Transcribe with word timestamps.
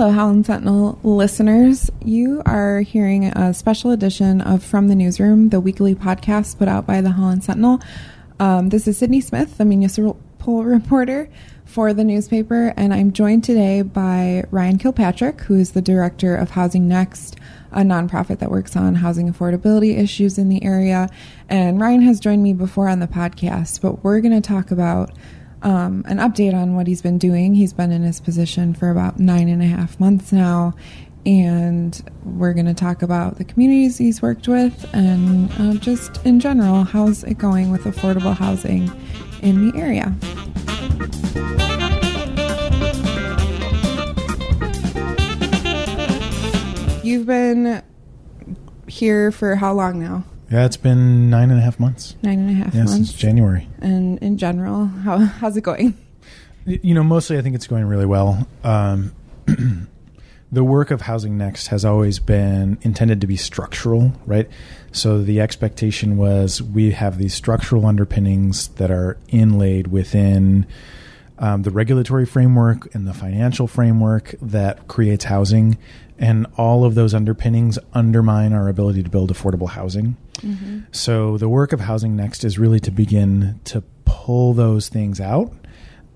Hello, 0.00 0.12
Holland 0.12 0.46
Sentinel 0.46 0.98
listeners. 1.02 1.90
You 2.02 2.40
are 2.46 2.80
hearing 2.80 3.26
a 3.26 3.52
special 3.52 3.90
edition 3.90 4.40
of 4.40 4.64
From 4.64 4.88
the 4.88 4.94
Newsroom, 4.94 5.50
the 5.50 5.60
weekly 5.60 5.94
podcast 5.94 6.56
put 6.56 6.68
out 6.68 6.86
by 6.86 7.02
the 7.02 7.10
Holland 7.10 7.44
Sentinel. 7.44 7.82
Um, 8.38 8.70
this 8.70 8.88
is 8.88 8.96
Sydney 8.96 9.20
Smith, 9.20 9.58
the 9.58 9.66
municipal 9.66 10.16
reporter 10.64 11.28
for 11.66 11.92
the 11.92 12.02
newspaper, 12.02 12.72
and 12.78 12.94
I'm 12.94 13.12
joined 13.12 13.44
today 13.44 13.82
by 13.82 14.44
Ryan 14.50 14.78
Kilpatrick, 14.78 15.42
who 15.42 15.56
is 15.56 15.72
the 15.72 15.82
director 15.82 16.34
of 16.34 16.52
Housing 16.52 16.88
Next, 16.88 17.36
a 17.70 17.80
nonprofit 17.80 18.38
that 18.38 18.50
works 18.50 18.76
on 18.76 18.94
housing 18.94 19.30
affordability 19.30 19.98
issues 19.98 20.38
in 20.38 20.48
the 20.48 20.64
area. 20.64 21.10
And 21.50 21.78
Ryan 21.78 22.00
has 22.00 22.20
joined 22.20 22.42
me 22.42 22.54
before 22.54 22.88
on 22.88 23.00
the 23.00 23.06
podcast, 23.06 23.82
but 23.82 24.02
we're 24.02 24.20
going 24.20 24.32
to 24.32 24.40
talk 24.40 24.70
about 24.70 25.10
um, 25.62 26.04
an 26.06 26.18
update 26.18 26.54
on 26.54 26.74
what 26.74 26.86
he's 26.86 27.02
been 27.02 27.18
doing. 27.18 27.54
He's 27.54 27.72
been 27.72 27.92
in 27.92 28.02
his 28.02 28.20
position 28.20 28.74
for 28.74 28.90
about 28.90 29.18
nine 29.18 29.48
and 29.48 29.62
a 29.62 29.66
half 29.66 29.98
months 30.00 30.32
now. 30.32 30.74
And 31.26 32.02
we're 32.24 32.54
going 32.54 32.66
to 32.66 32.74
talk 32.74 33.02
about 33.02 33.36
the 33.36 33.44
communities 33.44 33.98
he's 33.98 34.22
worked 34.22 34.48
with 34.48 34.88
and 34.94 35.50
uh, 35.58 35.78
just 35.78 36.24
in 36.24 36.40
general, 36.40 36.84
how's 36.84 37.24
it 37.24 37.36
going 37.36 37.70
with 37.70 37.84
affordable 37.84 38.34
housing 38.34 38.90
in 39.42 39.70
the 39.70 39.78
area. 39.78 40.14
You've 47.02 47.26
been 47.26 47.82
here 48.86 49.30
for 49.30 49.56
how 49.56 49.74
long 49.74 50.00
now? 50.00 50.24
Yeah, 50.50 50.66
it's 50.66 50.76
been 50.76 51.30
nine 51.30 51.50
and 51.50 51.60
a 51.60 51.62
half 51.62 51.78
months. 51.78 52.16
Nine 52.22 52.40
and 52.40 52.50
a 52.50 52.52
half 52.54 52.74
yeah, 52.74 52.80
months. 52.80 52.94
since 52.94 53.12
January. 53.12 53.68
And 53.80 54.18
in 54.18 54.36
general, 54.36 54.86
how 54.86 55.18
how's 55.18 55.56
it 55.56 55.62
going? 55.62 55.96
You 56.66 56.94
know, 56.94 57.04
mostly 57.04 57.38
I 57.38 57.42
think 57.42 57.54
it's 57.54 57.68
going 57.68 57.84
really 57.84 58.06
well. 58.06 58.46
Um, 58.64 59.14
the 60.52 60.64
work 60.64 60.90
of 60.90 61.02
Housing 61.02 61.38
Next 61.38 61.68
has 61.68 61.84
always 61.84 62.18
been 62.18 62.78
intended 62.82 63.20
to 63.20 63.26
be 63.28 63.36
structural, 63.36 64.12
right? 64.26 64.48
So 64.92 65.22
the 65.22 65.40
expectation 65.40 66.16
was 66.16 66.60
we 66.60 66.90
have 66.90 67.18
these 67.18 67.32
structural 67.32 67.86
underpinnings 67.86 68.68
that 68.68 68.90
are 68.90 69.18
inlaid 69.28 69.86
within 69.86 70.66
um, 71.38 71.62
the 71.62 71.70
regulatory 71.70 72.26
framework 72.26 72.92
and 72.94 73.06
the 73.06 73.14
financial 73.14 73.66
framework 73.66 74.34
that 74.42 74.88
creates 74.88 75.24
housing. 75.24 75.78
And 76.20 76.46
all 76.58 76.84
of 76.84 76.94
those 76.94 77.14
underpinnings 77.14 77.78
undermine 77.94 78.52
our 78.52 78.68
ability 78.68 79.02
to 79.02 79.10
build 79.10 79.32
affordable 79.32 79.70
housing. 79.70 80.18
Mm-hmm. 80.42 80.80
So 80.92 81.38
the 81.38 81.48
work 81.48 81.72
of 81.72 81.80
Housing 81.80 82.14
Next 82.14 82.44
is 82.44 82.58
really 82.58 82.78
to 82.80 82.90
begin 82.90 83.58
to 83.64 83.82
pull 84.04 84.52
those 84.52 84.88
things 84.88 85.18
out 85.18 85.52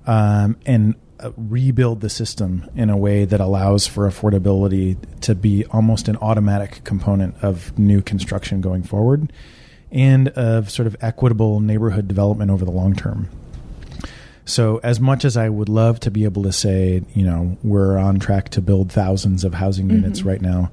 um, 0.07 0.59
and 0.67 0.95
uh, 1.21 1.31
rebuild 1.37 2.03
the 2.03 2.11
system 2.11 2.69
in 2.77 2.91
a 2.91 2.97
way 2.97 3.25
that 3.25 3.41
allows 3.41 3.87
for 3.87 4.09
affordability 4.09 4.99
to 5.23 5.35
be 5.35 5.65
almost 5.67 6.07
an 6.09 6.17
automatic 6.17 6.85
component 6.85 7.35
of 7.43 7.77
new 7.79 8.03
construction 8.03 8.61
going 8.61 8.83
forward 8.83 9.33
and 9.91 10.29
of 10.31 10.71
sort 10.71 10.87
of 10.87 10.97
equitable 11.01 11.61
neighborhood 11.61 12.09
development 12.09 12.51
over 12.51 12.65
the 12.65 12.71
long 12.71 12.95
term. 12.95 13.29
So, 14.47 14.79
as 14.83 15.01
much 15.01 15.25
as 15.25 15.37
I 15.37 15.49
would 15.49 15.69
love 15.69 16.01
to 16.01 16.11
be 16.11 16.25
able 16.25 16.43
to 16.43 16.53
say, 16.53 17.03
you 17.15 17.25
know, 17.25 17.57
we're 17.63 17.97
on 17.97 18.19
track 18.19 18.51
to 18.51 18.61
build 18.61 18.93
thousands 18.93 19.43
of 19.43 19.55
housing 19.55 19.87
mm-hmm. 19.87 19.97
units 19.97 20.23
right 20.23 20.41
now, 20.41 20.71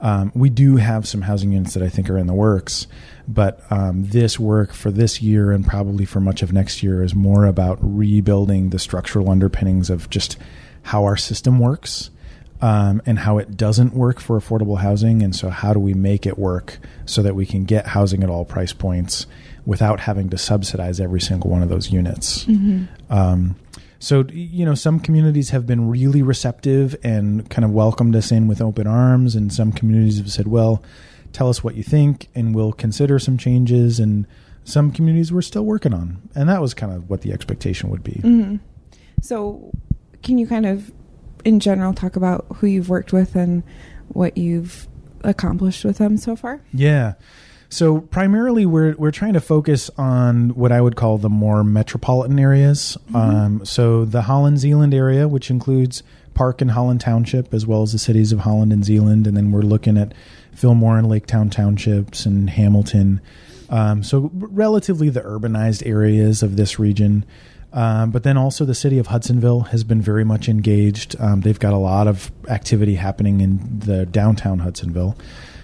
um, 0.00 0.32
we 0.34 0.48
do 0.48 0.76
have 0.76 1.06
some 1.06 1.22
housing 1.22 1.52
units 1.52 1.74
that 1.74 1.82
I 1.82 1.90
think 1.90 2.08
are 2.08 2.16
in 2.16 2.26
the 2.26 2.34
works. 2.34 2.86
But 3.28 3.60
um, 3.70 4.04
this 4.06 4.40
work 4.40 4.72
for 4.72 4.90
this 4.90 5.20
year 5.20 5.52
and 5.52 5.66
probably 5.66 6.06
for 6.06 6.20
much 6.20 6.42
of 6.42 6.52
next 6.52 6.82
year 6.82 7.02
is 7.02 7.14
more 7.14 7.44
about 7.44 7.78
rebuilding 7.82 8.70
the 8.70 8.78
structural 8.78 9.28
underpinnings 9.28 9.90
of 9.90 10.08
just 10.08 10.38
how 10.82 11.04
our 11.04 11.16
system 11.16 11.58
works. 11.58 12.10
Um, 12.62 13.00
and 13.06 13.20
how 13.20 13.38
it 13.38 13.56
doesn't 13.56 13.94
work 13.94 14.20
for 14.20 14.38
affordable 14.38 14.80
housing. 14.80 15.22
And 15.22 15.34
so, 15.34 15.48
how 15.48 15.72
do 15.72 15.80
we 15.80 15.94
make 15.94 16.26
it 16.26 16.38
work 16.38 16.78
so 17.06 17.22
that 17.22 17.34
we 17.34 17.46
can 17.46 17.64
get 17.64 17.86
housing 17.86 18.22
at 18.22 18.28
all 18.28 18.44
price 18.44 18.74
points 18.74 19.26
without 19.66 20.00
having 20.00 20.30
to 20.30 20.38
subsidize 20.38 21.00
every 21.00 21.20
single 21.20 21.50
one 21.50 21.62
of 21.62 21.68
those 21.68 21.90
units. 21.90 22.44
Mm-hmm. 22.44 22.84
Um, 23.12 23.56
so, 23.98 24.24
you 24.30 24.64
know, 24.64 24.74
some 24.74 24.98
communities 24.98 25.50
have 25.50 25.66
been 25.66 25.88
really 25.88 26.22
receptive 26.22 26.96
and 27.04 27.48
kind 27.50 27.64
of 27.64 27.70
welcomed 27.70 28.16
us 28.16 28.32
in 28.32 28.48
with 28.48 28.62
open 28.62 28.86
arms, 28.86 29.34
and 29.34 29.52
some 29.52 29.72
communities 29.72 30.18
have 30.18 30.30
said, 30.30 30.48
well, 30.48 30.82
tell 31.32 31.48
us 31.48 31.62
what 31.62 31.74
you 31.74 31.82
think, 31.82 32.28
and 32.34 32.54
we'll 32.54 32.72
consider 32.72 33.18
some 33.18 33.36
changes. 33.36 34.00
And 34.00 34.26
some 34.64 34.90
communities 34.90 35.32
we're 35.32 35.42
still 35.42 35.64
working 35.64 35.92
on. 35.92 36.20
And 36.34 36.48
that 36.48 36.60
was 36.60 36.74
kind 36.74 36.92
of 36.92 37.10
what 37.10 37.22
the 37.22 37.32
expectation 37.32 37.90
would 37.90 38.02
be. 38.02 38.12
Mm-hmm. 38.12 38.56
So, 39.20 39.70
can 40.22 40.38
you 40.38 40.46
kind 40.46 40.66
of, 40.66 40.92
in 41.44 41.60
general, 41.60 41.92
talk 41.92 42.16
about 42.16 42.46
who 42.56 42.66
you've 42.66 42.88
worked 42.88 43.12
with 43.12 43.34
and 43.36 43.62
what 44.08 44.36
you've 44.36 44.88
accomplished 45.22 45.84
with 45.84 45.98
them 45.98 46.16
so 46.16 46.36
far? 46.36 46.62
Yeah. 46.72 47.14
So 47.70 48.00
primarily, 48.00 48.66
we're 48.66 48.94
we're 48.96 49.12
trying 49.12 49.34
to 49.34 49.40
focus 49.40 49.90
on 49.96 50.50
what 50.50 50.72
I 50.72 50.80
would 50.80 50.96
call 50.96 51.18
the 51.18 51.28
more 51.28 51.62
metropolitan 51.62 52.38
areas. 52.38 52.98
Mm-hmm. 53.06 53.16
Um, 53.16 53.64
so 53.64 54.04
the 54.04 54.22
Holland 54.22 54.58
Zeeland 54.58 54.92
area, 54.92 55.28
which 55.28 55.50
includes 55.50 56.02
Park 56.34 56.60
and 56.60 56.72
Holland 56.72 57.00
Township, 57.00 57.54
as 57.54 57.66
well 57.66 57.82
as 57.82 57.92
the 57.92 57.98
cities 57.98 58.32
of 58.32 58.40
Holland 58.40 58.72
and 58.72 58.84
Zeeland, 58.84 59.26
and 59.28 59.36
then 59.36 59.52
we're 59.52 59.62
looking 59.62 59.96
at 59.96 60.12
Fillmore 60.52 60.98
and 60.98 61.06
Laketown 61.06 61.50
townships 61.50 62.26
and 62.26 62.50
Hamilton. 62.50 63.20
Um, 63.68 64.02
so 64.02 64.30
relatively 64.34 65.08
the 65.08 65.20
urbanized 65.20 65.86
areas 65.86 66.42
of 66.42 66.56
this 66.56 66.78
region. 66.78 67.24
Um, 67.72 68.10
but 68.10 68.24
then 68.24 68.36
also 68.36 68.64
the 68.64 68.74
city 68.74 68.98
of 68.98 69.06
Hudsonville 69.06 69.68
has 69.68 69.84
been 69.84 70.02
very 70.02 70.24
much 70.24 70.48
engaged. 70.48 71.14
Um, 71.20 71.42
they've 71.42 71.58
got 71.58 71.72
a 71.72 71.78
lot 71.78 72.08
of 72.08 72.32
activity 72.48 72.96
happening 72.96 73.40
in 73.40 73.78
the 73.78 74.06
downtown 74.06 74.58
Hudsonville. 74.58 75.16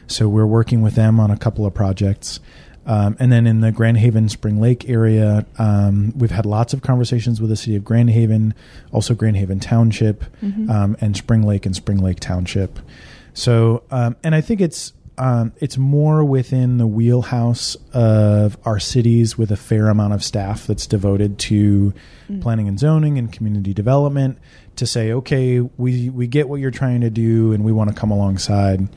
So 0.06 0.28
we're 0.28 0.47
working 0.47 0.83
with 0.83 0.94
them 0.94 1.19
on 1.21 1.31
a 1.31 1.37
couple 1.37 1.67
of 1.67 1.75
projects. 1.75 2.41
Um, 2.87 3.17
and 3.19 3.33
then 3.33 3.49
in 3.49 3.61
the 3.61 3.72
Grand 3.72 3.99
Haven 3.99 4.28
Spring 4.28 4.61
Lake 4.61 4.89
area, 4.89 5.44
um, 5.59 6.12
we've 6.17 6.31
had 6.31 6.47
lots 6.47 6.72
of 6.72 6.83
conversations 6.83 7.41
with 7.41 7.50
the 7.50 7.56
city 7.56 7.75
of 7.75 7.84
Grand 7.84 8.11
Haven, 8.11 8.55
also 8.93 9.12
Grand 9.15 9.37
Haven 9.37 9.59
Township, 9.59 10.25
mm-hmm. 10.41 10.71
um, 10.71 10.97
and 11.00 11.17
Spring 11.17 11.43
Lake 11.43 11.67
and 11.67 11.75
Spring 11.75 11.99
Lake 11.99 12.21
Township. 12.21 12.78
So, 13.34 13.83
um, 13.91 14.15
and 14.22 14.34
I 14.34 14.41
think 14.41 14.61
it's 14.61 14.93
um, 15.19 15.53
it's 15.59 15.78
more 15.78 16.25
within 16.25 16.78
the 16.78 16.87
wheelhouse 16.87 17.77
of 17.93 18.59
our 18.65 18.78
cities 18.78 19.38
with 19.38 19.50
a 19.50 19.56
fair 19.56 19.88
amount 19.88 20.12
of 20.12 20.22
staff 20.22 20.66
that's 20.66 20.87
devoted 20.87 21.38
to 21.38 21.94
mm. 22.28 22.43
planning 22.43 22.69
and 22.69 22.78
zoning 22.78 23.19
and 23.19 23.32
community 23.32 23.72
development 23.72 24.38
to 24.76 24.87
say, 24.87 25.12
okay, 25.12 25.60
we 25.60 26.10
we 26.10 26.26
get 26.26 26.49
what 26.49 26.60
you're 26.60 26.71
trying 26.71 27.00
to 27.00 27.10
do, 27.10 27.53
and 27.53 27.65
we 27.65 27.72
want 27.72 27.88
to 27.91 27.97
come 27.97 28.10
alongside 28.10 28.88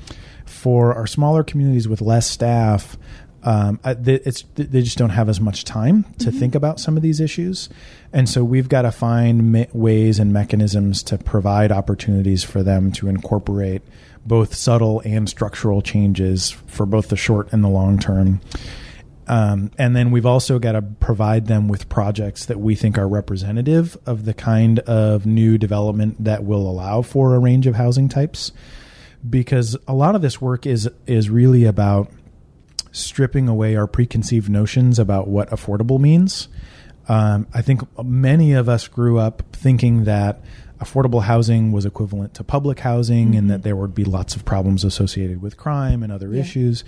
for 0.49 0.93
our 0.93 1.07
smaller 1.07 1.43
communities 1.43 1.87
with 1.87 2.01
less 2.01 2.29
staff, 2.29 2.97
um, 3.43 3.79
it's 3.85 4.43
they 4.55 4.81
just 4.81 4.97
don't 4.97 5.11
have 5.11 5.29
as 5.29 5.39
much 5.39 5.63
time 5.63 6.03
to 6.17 6.25
mm-hmm. 6.25 6.39
think 6.39 6.55
about 6.55 6.79
some 6.79 6.97
of 6.97 7.03
these 7.03 7.21
issues, 7.21 7.69
and 8.11 8.27
so 8.27 8.43
we've 8.43 8.67
got 8.67 8.81
to 8.81 8.91
find 8.91 9.53
me- 9.53 9.67
ways 9.71 10.19
and 10.19 10.33
mechanisms 10.33 11.01
to 11.03 11.17
provide 11.17 11.71
opportunities 11.71 12.43
for 12.43 12.63
them 12.63 12.91
to 12.91 13.07
incorporate 13.07 13.81
both 14.25 14.53
subtle 14.53 15.01
and 15.05 15.29
structural 15.29 15.81
changes 15.81 16.51
for 16.51 16.85
both 16.85 17.09
the 17.09 17.15
short 17.15 17.51
and 17.51 17.63
the 17.63 17.69
long 17.69 17.99
term. 17.99 18.41
Um, 19.27 19.71
and 19.77 19.95
then 19.95 20.09
we've 20.09 20.25
also 20.25 20.57
got 20.57 20.71
to 20.71 20.81
provide 20.81 21.45
them 21.45 21.67
with 21.67 21.87
projects 21.87 22.47
that 22.47 22.59
we 22.59 22.73
think 22.73 22.97
are 22.97 23.07
representative 23.07 23.95
of 24.07 24.25
the 24.25 24.33
kind 24.33 24.79
of 24.79 25.27
new 25.27 25.59
development 25.59 26.23
that 26.23 26.43
will 26.43 26.67
allow 26.67 27.03
for 27.03 27.35
a 27.35 27.39
range 27.39 27.67
of 27.67 27.75
housing 27.75 28.09
types 28.09 28.51
because 29.27 29.77
a 29.87 29.93
lot 29.93 30.15
of 30.15 30.21
this 30.21 30.41
work 30.41 30.65
is 30.65 30.89
is 31.05 31.29
really 31.29 31.65
about 31.65 32.11
stripping 32.91 33.47
away 33.47 33.75
our 33.75 33.85
preconceived 33.85 34.49
notions 34.49 34.97
about 34.97 35.27
what 35.27 35.49
affordable 35.51 35.99
means. 35.99 36.47
Um, 37.07 37.47
I 37.53 37.61
think 37.61 37.81
many 38.03 38.53
of 38.53 38.69
us 38.69 38.87
grew 38.87 39.19
up 39.19 39.43
thinking 39.53 40.05
that 40.05 40.41
affordable 40.79 41.23
housing 41.23 41.71
was 41.71 41.85
equivalent 41.85 42.33
to 42.35 42.43
public 42.43 42.79
housing 42.79 43.29
mm-hmm. 43.29 43.37
and 43.37 43.49
that 43.49 43.63
there 43.63 43.75
would 43.75 43.93
be 43.93 44.05
lots 44.05 44.35
of 44.35 44.45
problems 44.45 44.83
associated 44.83 45.41
with 45.41 45.57
crime 45.57 46.03
and 46.03 46.11
other 46.11 46.33
yeah. 46.33 46.41
issues. 46.41 46.83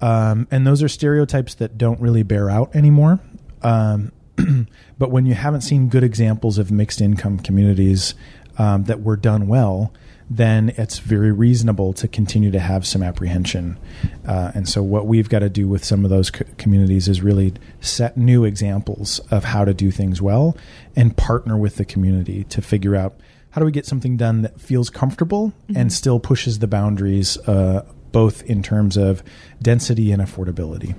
Um, 0.00 0.48
and 0.50 0.66
those 0.66 0.82
are 0.82 0.88
stereotypes 0.88 1.54
that 1.56 1.78
don't 1.78 2.00
really 2.00 2.22
bear 2.22 2.50
out 2.50 2.74
anymore. 2.74 3.20
Um, 3.62 4.12
but 4.98 5.10
when 5.10 5.26
you 5.26 5.34
haven't 5.34 5.60
seen 5.60 5.88
good 5.88 6.02
examples 6.02 6.58
of 6.58 6.70
mixed 6.70 7.00
income 7.00 7.38
communities 7.38 8.14
um, 8.58 8.84
that 8.84 9.02
were 9.02 9.16
done 9.16 9.46
well, 9.46 9.92
then 10.36 10.72
it's 10.78 10.98
very 10.98 11.30
reasonable 11.30 11.92
to 11.92 12.08
continue 12.08 12.50
to 12.50 12.58
have 12.58 12.86
some 12.86 13.02
apprehension. 13.02 13.78
Uh, 14.26 14.52
and 14.54 14.68
so, 14.68 14.82
what 14.82 15.06
we've 15.06 15.28
got 15.28 15.40
to 15.40 15.50
do 15.50 15.68
with 15.68 15.84
some 15.84 16.04
of 16.04 16.10
those 16.10 16.30
co- 16.30 16.44
communities 16.56 17.08
is 17.08 17.20
really 17.20 17.52
set 17.80 18.16
new 18.16 18.44
examples 18.44 19.18
of 19.30 19.44
how 19.44 19.64
to 19.64 19.74
do 19.74 19.90
things 19.90 20.22
well 20.22 20.56
and 20.96 21.16
partner 21.16 21.56
with 21.56 21.76
the 21.76 21.84
community 21.84 22.44
to 22.44 22.62
figure 22.62 22.96
out 22.96 23.14
how 23.50 23.60
do 23.60 23.66
we 23.66 23.72
get 23.72 23.84
something 23.84 24.16
done 24.16 24.42
that 24.42 24.58
feels 24.60 24.88
comfortable 24.88 25.48
mm-hmm. 25.48 25.76
and 25.76 25.92
still 25.92 26.18
pushes 26.18 26.60
the 26.60 26.66
boundaries, 26.66 27.36
uh, 27.46 27.84
both 28.10 28.42
in 28.44 28.62
terms 28.62 28.96
of 28.96 29.22
density 29.60 30.12
and 30.12 30.22
affordability. 30.22 30.94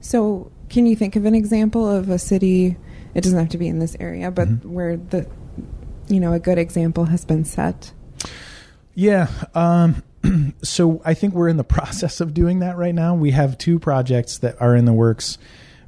So, 0.00 0.50
can 0.70 0.86
you 0.86 0.96
think 0.96 1.16
of 1.16 1.26
an 1.26 1.34
example 1.34 1.88
of 1.88 2.08
a 2.08 2.18
city? 2.18 2.76
It 3.14 3.22
doesn't 3.22 3.38
have 3.38 3.50
to 3.50 3.58
be 3.58 3.68
in 3.68 3.78
this 3.78 3.96
area, 4.00 4.30
but 4.30 4.48
mm-hmm. 4.48 4.72
where 4.72 4.96
the 4.96 5.28
you 6.08 6.20
know 6.20 6.32
a 6.32 6.38
good 6.38 6.58
example 6.58 7.04
has 7.06 7.26
been 7.26 7.44
set. 7.44 7.92
Yeah. 8.98 9.28
Um, 9.54 10.02
so 10.64 11.00
I 11.04 11.14
think 11.14 11.32
we're 11.32 11.48
in 11.48 11.56
the 11.56 11.62
process 11.78 12.20
of 12.20 12.34
doing 12.34 12.58
that 12.58 12.76
right 12.76 12.94
now. 12.94 13.14
We 13.14 13.30
have 13.30 13.56
two 13.56 13.78
projects 13.78 14.38
that 14.38 14.60
are 14.60 14.74
in 14.74 14.86
the 14.86 14.92
works 14.92 15.38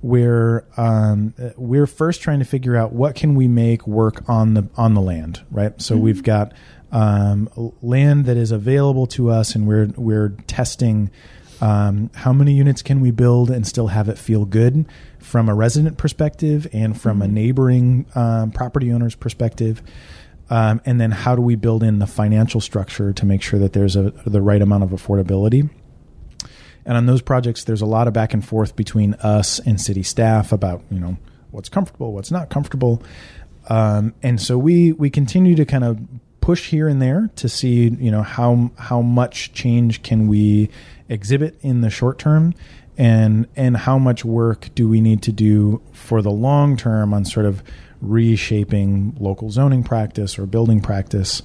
where 0.01 0.65
um, 0.77 1.35
we're 1.57 1.89
first 1.89 2.23
trying 2.23 2.39
to 2.39 2.45
figure 2.45 2.77
out 2.77 2.93
what 2.93 3.17
can 3.17 3.35
we 3.35 3.49
make 3.49 3.85
work 3.85 4.23
on 4.29 4.55
the 4.55 4.69
on 4.77 4.95
the 4.95 5.01
land, 5.01 5.43
right? 5.51 5.79
So 5.83 5.97
mm-hmm. 5.97 6.05
we've 6.05 6.23
got 6.23 6.53
um, 6.93 7.51
land 7.83 8.27
that 8.27 8.37
is 8.37 8.53
available 8.53 9.09
to 9.09 9.29
us, 9.29 9.57
and 9.57 9.67
we're 9.67 9.89
we're 9.97 10.29
testing 10.47 11.11
um, 11.61 12.11
how 12.15 12.33
many 12.33 12.53
units 12.53 12.81
can 12.81 13.01
we 13.01 13.11
build 13.11 13.51
and 13.51 13.67
still 13.67 13.89
have 13.89 14.09
it 14.09 14.19
feel 14.19 14.45
good 14.45 14.87
from 15.19 15.49
a 15.49 15.55
resident 15.55 15.99
perspective 15.99 16.69
and 16.73 16.99
from 16.99 17.17
mm-hmm. 17.17 17.23
a 17.23 17.29
neighboring 17.29 18.07
um, 18.15 18.53
property 18.53 18.93
owner's 18.93 19.17
perspective. 19.17 19.83
Um, 20.51 20.81
and 20.85 21.01
then 21.01 21.13
how 21.13 21.37
do 21.37 21.43
we 21.43 21.55
build 21.55 21.85
in 21.85 22.01
the 22.01 22.07
financial 22.07 22.61
structure 22.61 23.13
to 23.13 23.25
make 23.25 23.41
sure 23.41 23.61
that 23.61 23.73
there's 23.73 23.95
a, 23.95 24.11
the 24.27 24.43
right 24.43 24.61
amount 24.61 24.83
of 24.83 24.91
affordability? 24.91 25.71
And 26.85 26.97
on 26.97 27.07
those 27.07 27.23
projects, 27.23 27.65
there's 27.65 27.83
a 27.83 27.87
lot 27.87 28.09
of 28.09 28.13
back 28.13 28.35
and 28.35 28.45
forth 28.45 28.75
between 28.75 29.15
us 29.15 29.61
and 29.61 29.81
city 29.81 30.03
staff 30.03 30.51
about 30.51 30.83
you 30.91 30.99
know 30.99 31.17
what's 31.53 31.69
comfortable, 31.69 32.13
what's 32.13 32.31
not 32.31 32.51
comfortable, 32.51 33.03
um, 33.69 34.15
and 34.23 34.41
so 34.41 34.59
we 34.59 34.93
we 34.93 35.09
continue 35.09 35.55
to 35.55 35.65
kind 35.65 35.85
of 35.85 36.01
push 36.41 36.71
here 36.71 36.89
and 36.89 37.01
there 37.01 37.31
to 37.37 37.49
see 37.49 37.91
you 37.91 38.11
know 38.11 38.23
how 38.23 38.71
how 38.77 39.01
much 39.01 39.53
change 39.53 40.03
can 40.03 40.27
we 40.27 40.71
exhibit 41.09 41.59
in 41.61 41.83
the 41.83 41.91
short 41.91 42.19
term 42.19 42.55
and 42.97 43.47
and 43.57 43.77
how 43.77 43.99
much 43.99 44.25
work 44.25 44.69
do 44.75 44.89
we 44.89 45.01
need 45.01 45.23
to 45.23 45.33
do 45.33 45.81
for 45.93 46.23
the 46.23 46.31
long 46.31 46.77
term 46.77 47.13
on 47.13 47.25
sort 47.25 47.47
of 47.47 47.63
reshaping 48.01 49.17
local 49.19 49.51
zoning 49.51 49.83
practice 49.83 50.39
or 50.39 50.47
building 50.47 50.81
practice. 50.81 51.43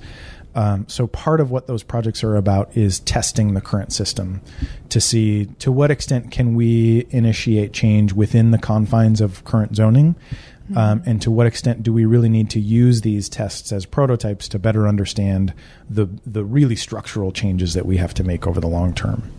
Um, 0.55 0.85
so 0.87 1.05
part 1.07 1.41
of 1.41 1.51
what 1.51 1.67
those 1.67 1.83
projects 1.83 2.23
are 2.23 2.37
about 2.37 2.77
is 2.77 2.99
testing 3.01 3.53
the 3.53 3.61
current 3.61 3.91
system 3.91 4.41
to 4.87 5.01
see 5.01 5.47
to 5.59 5.69
what 5.69 5.91
extent 5.91 6.31
can 6.31 6.55
we 6.55 7.05
initiate 7.09 7.73
change 7.73 8.13
within 8.13 8.51
the 8.51 8.57
confines 8.57 9.19
of 9.19 9.43
current 9.43 9.75
zoning, 9.75 10.15
mm-hmm. 10.15 10.77
um, 10.77 11.03
and 11.05 11.21
to 11.21 11.29
what 11.29 11.45
extent 11.45 11.83
do 11.83 11.91
we 11.91 12.05
really 12.05 12.29
need 12.29 12.49
to 12.51 12.61
use 12.61 13.01
these 13.01 13.27
tests 13.27 13.73
as 13.73 13.85
prototypes 13.85 14.47
to 14.47 14.57
better 14.57 14.87
understand 14.87 15.53
the 15.89 16.07
the 16.25 16.45
really 16.45 16.77
structural 16.77 17.33
changes 17.33 17.73
that 17.73 17.85
we 17.85 17.97
have 17.97 18.13
to 18.13 18.23
make 18.23 18.47
over 18.47 18.61
the 18.61 18.67
long 18.67 18.93
term. 18.93 19.29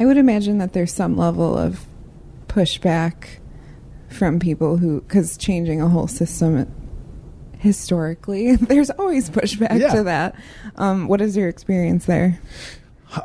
I 0.00 0.06
would 0.06 0.16
imagine 0.16 0.56
that 0.58 0.72
there's 0.72 0.94
some 0.94 1.14
level 1.14 1.58
of 1.58 1.84
pushback 2.48 3.38
from 4.14 4.38
people 4.38 4.76
who, 4.76 5.00
because 5.02 5.36
changing 5.36 5.80
a 5.80 5.88
whole 5.88 6.06
system 6.06 6.72
historically, 7.58 8.56
there's 8.56 8.90
always 8.90 9.30
pushback 9.30 9.80
yeah. 9.80 9.94
to 9.94 10.02
that. 10.04 10.36
Um, 10.76 11.08
what 11.08 11.20
is 11.20 11.36
your 11.36 11.48
experience 11.48 12.06
there? 12.06 12.40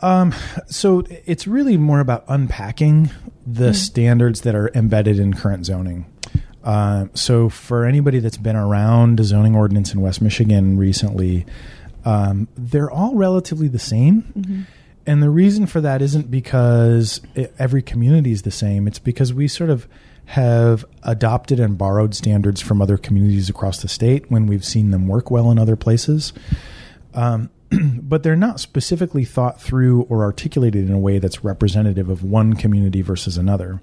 Um, 0.01 0.33
so 0.67 1.03
it's 1.25 1.47
really 1.47 1.77
more 1.77 1.99
about 1.99 2.23
unpacking 2.27 3.09
the 3.45 3.71
mm. 3.71 3.75
standards 3.75 4.41
that 4.41 4.55
are 4.55 4.69
embedded 4.75 5.19
in 5.19 5.33
current 5.33 5.65
zoning. 5.65 6.05
Uh, 6.63 7.05
so 7.13 7.49
for 7.49 7.85
anybody 7.85 8.19
that's 8.19 8.37
been 8.37 8.55
around 8.55 9.19
a 9.19 9.23
zoning 9.23 9.55
ordinance 9.55 9.93
in 9.93 10.01
West 10.01 10.21
Michigan 10.21 10.77
recently, 10.77 11.45
um, 12.05 12.47
they're 12.55 12.91
all 12.91 13.15
relatively 13.15 13.67
the 13.67 13.79
same. 13.79 14.21
Mm-hmm. 14.21 14.61
And 15.07 15.23
the 15.23 15.29
reason 15.29 15.65
for 15.65 15.81
that 15.81 16.01
isn't 16.01 16.29
because 16.29 17.21
it, 17.33 17.53
every 17.57 17.81
community 17.81 18.31
is 18.31 18.43
the 18.43 18.51
same. 18.51 18.87
It's 18.87 18.99
because 18.99 19.33
we 19.33 19.47
sort 19.47 19.69
of 19.69 19.87
have 20.29 20.85
adopted 21.01 21.59
and 21.59 21.75
borrowed 21.75 22.13
standards 22.13 22.61
from 22.61 22.83
other 22.83 22.97
communities 22.97 23.49
across 23.49 23.81
the 23.81 23.87
state 23.87 24.29
when 24.29 24.45
we've 24.45 24.63
seen 24.63 24.91
them 24.91 25.07
work 25.07 25.31
well 25.31 25.49
in 25.49 25.57
other 25.57 25.75
places. 25.75 26.33
Um, 27.15 27.49
but 27.95 28.21
they're 28.21 28.35
not 28.35 28.59
specifically 28.59 29.25
thought 29.25 29.59
through 29.59 30.03
or 30.03 30.21
articulated 30.21 30.87
in 30.87 30.93
a 30.93 30.99
way 30.99 31.17
that's 31.17 31.43
representative 31.43 32.09
of 32.09 32.23
one 32.23 32.53
community 32.53 33.01
versus 33.01 33.37
another. 33.37 33.81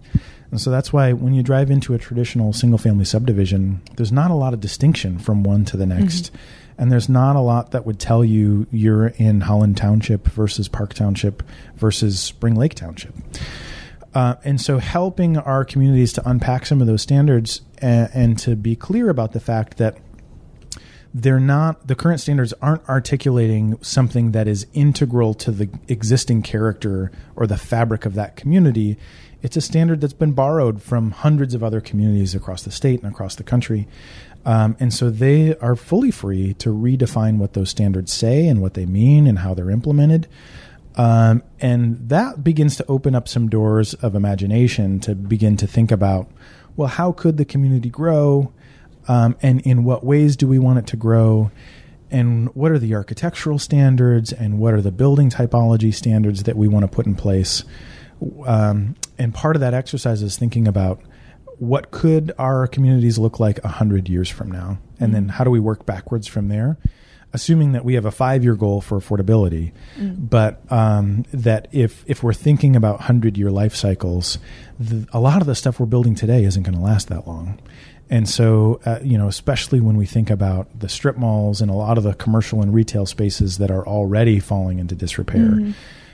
And 0.52 0.60
so 0.60 0.70
that's 0.70 0.92
why 0.92 1.12
when 1.12 1.34
you 1.34 1.42
drive 1.42 1.68
into 1.68 1.94
a 1.94 1.98
traditional 1.98 2.52
single 2.52 2.78
family 2.78 3.04
subdivision, 3.04 3.82
there's 3.96 4.12
not 4.12 4.30
a 4.30 4.34
lot 4.34 4.54
of 4.54 4.60
distinction 4.60 5.18
from 5.18 5.42
one 5.42 5.64
to 5.64 5.76
the 5.76 5.86
next. 5.86 6.26
Mm-hmm. 6.26 6.36
And 6.78 6.92
there's 6.92 7.08
not 7.08 7.34
a 7.34 7.40
lot 7.40 7.72
that 7.72 7.84
would 7.86 7.98
tell 7.98 8.24
you 8.24 8.68
you're 8.70 9.08
in 9.08 9.40
Holland 9.40 9.76
Township 9.76 10.28
versus 10.28 10.68
Park 10.68 10.94
Township 10.94 11.42
versus 11.74 12.20
Spring 12.20 12.54
Lake 12.54 12.74
Township. 12.74 13.14
Uh, 14.16 14.34
and 14.44 14.58
so 14.58 14.78
helping 14.78 15.36
our 15.36 15.62
communities 15.62 16.10
to 16.10 16.26
unpack 16.26 16.64
some 16.64 16.80
of 16.80 16.86
those 16.86 17.02
standards 17.02 17.60
and, 17.82 18.08
and, 18.14 18.38
to 18.38 18.56
be 18.56 18.74
clear 18.74 19.10
about 19.10 19.32
the 19.32 19.40
fact 19.40 19.76
that 19.76 19.98
they're 21.12 21.38
not 21.38 21.86
the 21.86 21.94
current 21.94 22.18
standards 22.18 22.54
aren't 22.62 22.88
articulating 22.88 23.76
something 23.82 24.32
that 24.32 24.48
is 24.48 24.66
integral 24.72 25.34
to 25.34 25.50
the 25.50 25.68
existing 25.88 26.40
character 26.40 27.12
or 27.34 27.46
the 27.46 27.58
fabric 27.58 28.06
of 28.06 28.14
that 28.14 28.36
community. 28.36 28.96
It's 29.42 29.58
a 29.58 29.60
standard 29.60 30.00
that's 30.00 30.14
been 30.14 30.32
borrowed 30.32 30.80
from 30.82 31.10
hundreds 31.10 31.52
of 31.52 31.62
other 31.62 31.82
communities 31.82 32.34
across 32.34 32.62
the 32.62 32.70
state 32.70 33.02
and 33.02 33.12
across 33.12 33.34
the 33.34 33.44
country. 33.44 33.86
Um, 34.46 34.78
and 34.80 34.94
so 34.94 35.10
they 35.10 35.58
are 35.58 35.76
fully 35.76 36.10
free 36.10 36.54
to 36.54 36.70
redefine 36.70 37.36
what 37.36 37.52
those 37.52 37.68
standards 37.68 38.14
say 38.14 38.48
and 38.48 38.62
what 38.62 38.72
they 38.72 38.86
mean 38.86 39.26
and 39.26 39.40
how 39.40 39.52
they're 39.52 39.70
implemented 39.70 40.26
um, 40.96 41.42
and 41.60 42.08
that 42.08 42.42
begins 42.42 42.76
to 42.76 42.86
open 42.86 43.14
up 43.14 43.28
some 43.28 43.48
doors 43.48 43.94
of 43.94 44.14
imagination 44.14 45.00
to 45.00 45.14
begin 45.14 45.56
to 45.58 45.66
think 45.66 45.90
about 45.90 46.30
well, 46.76 46.88
how 46.88 47.10
could 47.10 47.38
the 47.38 47.44
community 47.46 47.88
grow? 47.88 48.52
Um, 49.08 49.36
and 49.40 49.60
in 49.62 49.84
what 49.84 50.04
ways 50.04 50.36
do 50.36 50.46
we 50.46 50.58
want 50.58 50.78
it 50.78 50.86
to 50.88 50.96
grow? 50.96 51.50
And 52.10 52.54
what 52.54 52.70
are 52.70 52.78
the 52.78 52.94
architectural 52.94 53.58
standards 53.58 54.32
and 54.32 54.58
what 54.58 54.74
are 54.74 54.82
the 54.82 54.92
building 54.92 55.30
typology 55.30 55.92
standards 55.94 56.42
that 56.42 56.56
we 56.56 56.68
want 56.68 56.82
to 56.84 56.88
put 56.88 57.06
in 57.06 57.14
place? 57.14 57.64
Um, 58.44 58.94
and 59.18 59.34
part 59.34 59.56
of 59.56 59.60
that 59.60 59.74
exercise 59.74 60.22
is 60.22 60.36
thinking 60.36 60.68
about 60.68 61.00
what 61.58 61.90
could 61.90 62.32
our 62.38 62.66
communities 62.66 63.18
look 63.18 63.40
like 63.40 63.62
a 63.64 63.68
hundred 63.68 64.08
years 64.08 64.28
from 64.28 64.50
now, 64.50 64.78
and 65.00 65.08
mm-hmm. 65.08 65.12
then 65.12 65.28
how 65.28 65.44
do 65.44 65.50
we 65.50 65.60
work 65.60 65.86
backwards 65.86 66.26
from 66.26 66.48
there? 66.48 66.76
Assuming 67.32 67.72
that 67.72 67.84
we 67.84 67.94
have 67.94 68.04
a 68.04 68.10
five 68.10 68.42
year 68.42 68.54
goal 68.54 68.80
for 68.80 68.98
affordability, 68.98 69.72
mm. 69.98 70.30
but 70.30 70.60
um, 70.70 71.24
that 71.32 71.68
if 71.72 72.04
if 72.06 72.22
we're 72.22 72.32
thinking 72.32 72.76
about 72.76 73.02
hundred 73.02 73.36
year 73.36 73.50
life 73.50 73.74
cycles, 73.74 74.38
the, 74.78 75.06
a 75.12 75.20
lot 75.20 75.40
of 75.40 75.46
the 75.46 75.54
stuff 75.54 75.78
we're 75.78 75.86
building 75.86 76.14
today 76.14 76.44
isn't 76.44 76.62
going 76.62 76.76
to 76.76 76.80
last 76.80 77.08
that 77.08 77.26
long. 77.26 77.60
And 78.08 78.28
so, 78.28 78.80
uh, 78.84 79.00
you 79.02 79.18
know, 79.18 79.26
especially 79.26 79.80
when 79.80 79.96
we 79.96 80.06
think 80.06 80.30
about 80.30 80.78
the 80.78 80.88
strip 80.88 81.16
malls 81.16 81.60
and 81.60 81.70
a 81.70 81.74
lot 81.74 81.98
of 81.98 82.04
the 82.04 82.14
commercial 82.14 82.62
and 82.62 82.72
retail 82.72 83.04
spaces 83.04 83.58
that 83.58 83.70
are 83.70 83.86
already 83.86 84.38
falling 84.38 84.78
into 84.78 84.94
disrepair, 84.94 85.50
mm-hmm. 85.50 85.72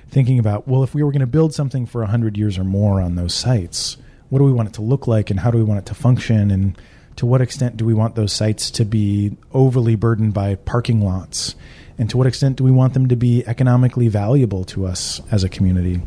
thinking 0.08 0.38
about, 0.38 0.66
well, 0.66 0.82
if 0.82 0.94
we 0.94 1.02
were 1.02 1.10
going 1.10 1.20
to 1.20 1.26
build 1.26 1.52
something 1.52 1.84
for 1.84 2.00
100 2.00 2.38
years 2.38 2.56
or 2.56 2.64
more 2.64 3.00
on 3.00 3.16
those 3.16 3.34
sites, 3.34 3.98
what 4.30 4.38
do 4.38 4.44
we 4.44 4.52
want 4.52 4.70
it 4.70 4.74
to 4.74 4.82
look 4.82 5.06
like 5.06 5.30
and 5.30 5.40
how 5.40 5.50
do 5.50 5.58
we 5.58 5.64
want 5.64 5.80
it 5.80 5.86
to 5.86 5.94
function? 5.94 6.50
And 6.50 6.78
to 7.16 7.26
what 7.26 7.40
extent 7.40 7.76
do 7.76 7.84
we 7.84 7.94
want 7.94 8.14
those 8.14 8.32
sites 8.32 8.70
to 8.72 8.84
be 8.84 9.36
overly 9.52 9.94
burdened 9.96 10.34
by 10.34 10.56
parking 10.56 11.02
lots? 11.02 11.54
And 11.98 12.08
to 12.10 12.16
what 12.16 12.26
extent 12.26 12.56
do 12.56 12.64
we 12.64 12.70
want 12.70 12.94
them 12.94 13.08
to 13.08 13.16
be 13.16 13.46
economically 13.46 14.08
valuable 14.08 14.64
to 14.64 14.86
us 14.86 15.20
as 15.30 15.44
a 15.44 15.48
community? 15.48 16.02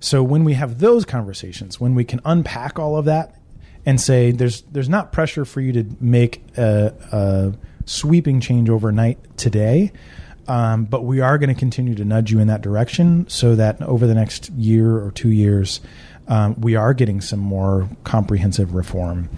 So 0.00 0.22
when 0.22 0.44
we 0.44 0.54
have 0.54 0.78
those 0.78 1.04
conversations, 1.04 1.78
when 1.78 1.94
we 1.94 2.04
can 2.04 2.20
unpack 2.24 2.78
all 2.78 2.96
of 2.96 3.04
that 3.04 3.36
and 3.84 4.00
say 4.00 4.32
there's 4.32 4.62
there's 4.62 4.88
not 4.88 5.12
pressure 5.12 5.44
for 5.44 5.60
you 5.60 5.72
to 5.72 5.84
make 6.00 6.42
a, 6.56 6.94
a 7.12 7.52
sweeping 7.84 8.40
change 8.40 8.70
overnight 8.70 9.18
today, 9.36 9.92
um, 10.48 10.84
but 10.84 11.04
we 11.04 11.20
are 11.20 11.38
going 11.38 11.54
to 11.54 11.58
continue 11.58 11.94
to 11.94 12.04
nudge 12.04 12.32
you 12.32 12.40
in 12.40 12.48
that 12.48 12.62
direction 12.62 13.28
so 13.28 13.54
that 13.56 13.80
over 13.82 14.06
the 14.06 14.14
next 14.14 14.50
year 14.50 14.96
or 14.96 15.10
two 15.10 15.30
years, 15.30 15.80
um, 16.28 16.58
we 16.60 16.76
are 16.76 16.94
getting 16.94 17.20
some 17.20 17.40
more 17.40 17.88
comprehensive 18.04 18.74
reform 18.74 19.28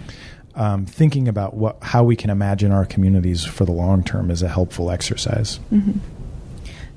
um, 0.55 0.85
thinking 0.85 1.27
about 1.27 1.55
what 1.55 1.77
how 1.81 2.03
we 2.03 2.15
can 2.15 2.29
imagine 2.29 2.71
our 2.71 2.85
communities 2.85 3.43
for 3.43 3.65
the 3.65 3.71
long 3.71 4.03
term 4.03 4.29
is 4.29 4.41
a 4.41 4.47
helpful 4.47 4.91
exercise. 4.91 5.59
Mm-hmm. 5.71 5.99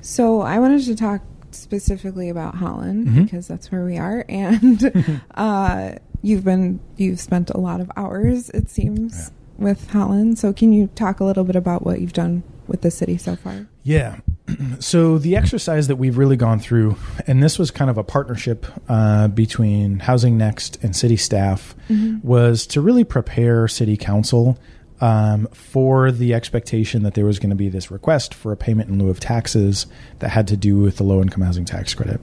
So 0.01 0.41
I 0.41 0.59
wanted 0.59 0.83
to 0.85 0.95
talk 0.95 1.21
specifically 1.51 2.29
about 2.29 2.55
Holland 2.55 3.07
mm-hmm. 3.07 3.23
because 3.23 3.47
that's 3.47 3.71
where 3.71 3.85
we 3.85 3.97
are, 3.97 4.25
and 4.29 5.21
uh, 5.35 5.93
you've 6.21 6.43
been 6.43 6.79
you've 6.97 7.19
spent 7.19 7.49
a 7.49 7.57
lot 7.57 7.81
of 7.81 7.91
hours, 7.95 8.49
it 8.51 8.69
seems, 8.69 9.31
with 9.57 9.89
Holland. 9.89 10.39
So 10.39 10.53
can 10.53 10.73
you 10.73 10.87
talk 10.95 11.19
a 11.19 11.23
little 11.23 11.43
bit 11.43 11.55
about 11.55 11.85
what 11.85 11.99
you've 11.99 12.13
done 12.13 12.43
with 12.67 12.81
the 12.81 12.91
city 12.91 13.17
so 13.17 13.35
far? 13.35 13.67
Yeah. 13.83 14.19
So 14.79 15.17
the 15.17 15.35
exercise 15.35 15.87
that 15.87 15.95
we've 15.97 16.17
really 16.17 16.37
gone 16.37 16.59
through, 16.59 16.95
and 17.25 17.41
this 17.41 17.57
was 17.57 17.71
kind 17.71 17.89
of 17.89 17.97
a 17.97 18.03
partnership 18.03 18.65
uh, 18.87 19.27
between 19.27 19.99
Housing 19.99 20.37
Next 20.37 20.81
and 20.83 20.95
city 20.95 21.17
staff, 21.17 21.75
was 22.23 22.65
to 22.67 22.81
really 22.81 23.03
prepare 23.03 23.67
city 23.67 23.97
council 23.97 24.57
um, 25.01 25.47
for 25.53 26.11
the 26.11 26.33
expectation 26.33 27.03
that 27.03 27.13
there 27.13 27.25
was 27.25 27.39
going 27.39 27.49
to 27.49 27.55
be 27.55 27.69
this 27.69 27.91
request 27.91 28.33
for 28.33 28.51
a 28.51 28.57
payment 28.57 28.89
in 28.89 28.99
lieu 28.99 29.09
of 29.09 29.19
taxes 29.19 29.85
that 30.19 30.29
had 30.29 30.47
to 30.47 30.57
do 30.57 30.77
with 30.77 30.97
the 30.97 31.03
low 31.03 31.21
income 31.21 31.43
housing 31.43 31.65
tax 31.65 31.93
credit. 31.93 32.19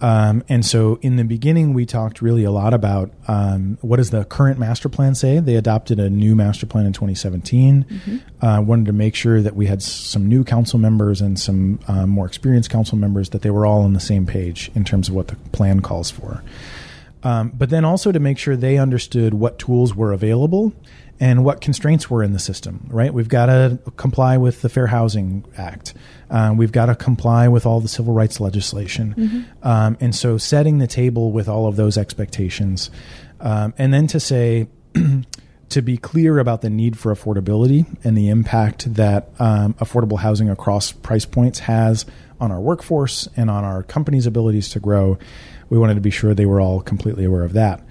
Um, 0.00 0.44
and 0.48 0.64
so 0.64 0.98
in 1.02 1.16
the 1.16 1.24
beginning, 1.24 1.74
we 1.74 1.84
talked 1.84 2.22
really 2.22 2.44
a 2.44 2.50
lot 2.50 2.72
about 2.72 3.10
um, 3.26 3.78
what 3.80 3.96
does 3.96 4.10
the 4.10 4.24
current 4.24 4.58
master 4.58 4.88
plan 4.88 5.14
say? 5.14 5.40
They 5.40 5.56
adopted 5.56 5.98
a 5.98 6.08
new 6.08 6.36
master 6.36 6.66
plan 6.66 6.86
in 6.86 6.92
2017. 6.92 8.22
Uh, 8.40 8.62
wanted 8.64 8.86
to 8.86 8.92
make 8.92 9.14
sure 9.14 9.42
that 9.42 9.56
we 9.56 9.66
had 9.66 9.82
some 9.82 10.28
new 10.28 10.44
council 10.44 10.78
members 10.78 11.20
and 11.20 11.38
some 11.38 11.80
um, 11.88 12.10
more 12.10 12.26
experienced 12.26 12.70
council 12.70 12.96
members 12.96 13.30
that 13.30 13.42
they 13.42 13.50
were 13.50 13.66
all 13.66 13.82
on 13.82 13.92
the 13.92 14.00
same 14.00 14.26
page 14.26 14.70
in 14.74 14.84
terms 14.84 15.08
of 15.08 15.14
what 15.14 15.28
the 15.28 15.36
plan 15.52 15.80
calls 15.80 16.10
for. 16.10 16.42
Um, 17.24 17.50
but 17.50 17.70
then 17.70 17.84
also 17.84 18.12
to 18.12 18.20
make 18.20 18.38
sure 18.38 18.56
they 18.56 18.78
understood 18.78 19.34
what 19.34 19.58
tools 19.58 19.94
were 19.94 20.12
available 20.12 20.72
and 21.20 21.44
what 21.44 21.60
constraints 21.60 22.08
were 22.08 22.22
in 22.22 22.32
the 22.32 22.38
system, 22.38 22.86
right? 22.90 23.12
We've 23.12 23.28
got 23.28 23.46
to 23.46 23.78
comply 23.96 24.36
with 24.36 24.62
the 24.62 24.68
Fair 24.68 24.86
Housing 24.86 25.44
Act. 25.56 25.94
Uh, 26.30 26.54
we've 26.56 26.72
got 26.72 26.86
to 26.86 26.94
comply 26.94 27.48
with 27.48 27.66
all 27.66 27.80
the 27.80 27.88
civil 27.88 28.14
rights 28.14 28.40
legislation. 28.40 29.14
Um, 29.62 29.96
and 30.00 30.14
so 30.14 30.38
setting 30.38 30.78
the 30.78 30.86
table 30.86 31.32
with 31.32 31.48
all 31.48 31.66
of 31.66 31.76
those 31.76 31.98
expectations. 31.98 32.90
Um, 33.40 33.74
and 33.78 33.92
then 33.92 34.06
to 34.08 34.20
say, 34.20 34.68
to 35.68 35.82
be 35.82 35.96
clear 35.96 36.38
about 36.38 36.62
the 36.62 36.70
need 36.70 36.98
for 36.98 37.14
affordability 37.14 37.86
and 38.04 38.16
the 38.16 38.28
impact 38.28 38.94
that 38.94 39.30
um, 39.38 39.74
affordable 39.74 40.18
housing 40.18 40.48
across 40.48 40.92
price 40.92 41.24
points 41.24 41.60
has 41.60 42.06
on 42.40 42.52
our 42.52 42.60
workforce 42.60 43.28
and 43.36 43.50
on 43.50 43.64
our 43.64 43.82
companies' 43.82 44.26
abilities 44.26 44.70
to 44.70 44.80
grow. 44.80 45.18
We 45.68 45.78
wanted 45.78 45.94
to 45.94 46.00
be 46.00 46.10
sure 46.10 46.34
they 46.34 46.46
were 46.46 46.60
all 46.60 46.80
completely 46.80 47.24
aware 47.24 47.42
of 47.42 47.52
that. 47.52 47.82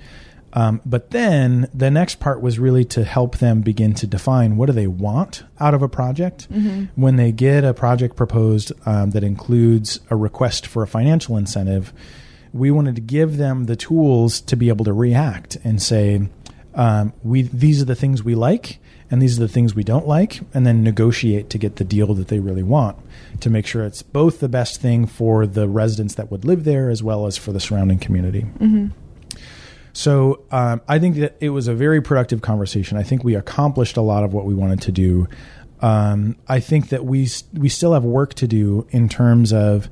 Um, 0.58 0.82
but 0.88 1.12
then 1.12 1.70
the 1.72 1.92
next 1.92 2.20
part 2.20 2.42
was 2.42 2.58
really 2.58 2.84
to 2.86 3.04
help 3.04 3.38
them 3.38 3.62
begin 3.62 3.94
to 3.94 4.08
define 4.08 4.58
what 4.58 4.66
do 4.66 4.74
they 4.74 4.88
want 4.88 5.44
out 5.60 5.76
of 5.76 5.84
a 5.84 5.88
project. 5.88 6.48
When 6.96 7.16
they 7.16 7.32
get 7.32 7.64
a 7.64 7.76
project 7.76 8.16
proposed 8.16 8.72
um, 8.88 9.12
that 9.12 9.24
includes 9.24 10.00
a 10.10 10.16
request 10.16 10.66
for 10.66 10.82
a 10.82 10.88
financial 10.88 11.38
incentive, 11.38 11.94
we 12.54 12.72
wanted 12.72 12.96
to 12.96 13.02
give 13.02 13.38
them 13.38 13.66
the 13.66 13.76
tools 13.76 14.42
to 14.42 14.56
be 14.56 14.70
able 14.70 14.86
to 14.86 14.94
react 14.94 15.58
and 15.64 15.80
say, 15.80 16.28
um, 16.74 17.14
we 17.24 17.44
these 17.44 17.80
are 17.80 17.86
the 17.86 17.96
things 17.96 18.24
we 18.24 18.34
like 18.34 18.80
and 19.12 19.22
these 19.22 19.38
are 19.38 19.42
the 19.42 19.48
things 19.48 19.76
we 19.76 19.84
don't 19.84 20.08
like 20.08 20.42
and 20.56 20.66
then 20.66 20.84
negotiate 20.84 21.52
to 21.52 21.60
get 21.60 21.76
the 21.76 21.84
deal 21.84 22.14
that 22.16 22.30
they 22.30 22.40
really 22.40 22.64
want 22.64 22.98
to 23.42 23.50
make 23.52 23.68
sure 23.68 23.84
it's 23.84 24.02
both 24.02 24.40
the 24.40 24.50
best 24.50 24.82
thing 24.82 25.06
for 25.06 25.46
the 25.46 25.68
residents 25.68 26.16
that 26.16 26.32
would 26.32 26.46
live 26.46 26.64
there 26.64 26.90
as 26.90 27.02
well 27.04 27.26
as 27.28 27.38
for 27.38 27.52
the 27.52 27.60
surrounding 27.60 28.00
community 28.00 28.46
so 29.98 30.44
um, 30.52 30.80
i 30.88 31.00
think 31.00 31.16
that 31.16 31.36
it 31.40 31.50
was 31.50 31.68
a 31.68 31.74
very 31.74 32.02
productive 32.02 32.42
conversation 32.42 32.98
i 32.98 33.04
think 33.04 33.24
we 33.24 33.36
accomplished 33.36 33.98
a 33.98 34.02
lot 34.02 34.24
of 34.24 34.34
what 34.34 34.46
we 34.46 34.54
wanted 34.54 34.82
to 34.82 34.92
do 34.92 35.28
um, 35.82 36.36
i 36.48 36.60
think 36.60 36.90
that 36.90 37.04
we 37.06 37.28
we 37.54 37.68
still 37.68 37.94
have 37.94 38.04
work 38.04 38.34
to 38.34 38.48
do 38.48 38.86
in 38.92 39.10
terms 39.10 39.52
of 39.52 39.90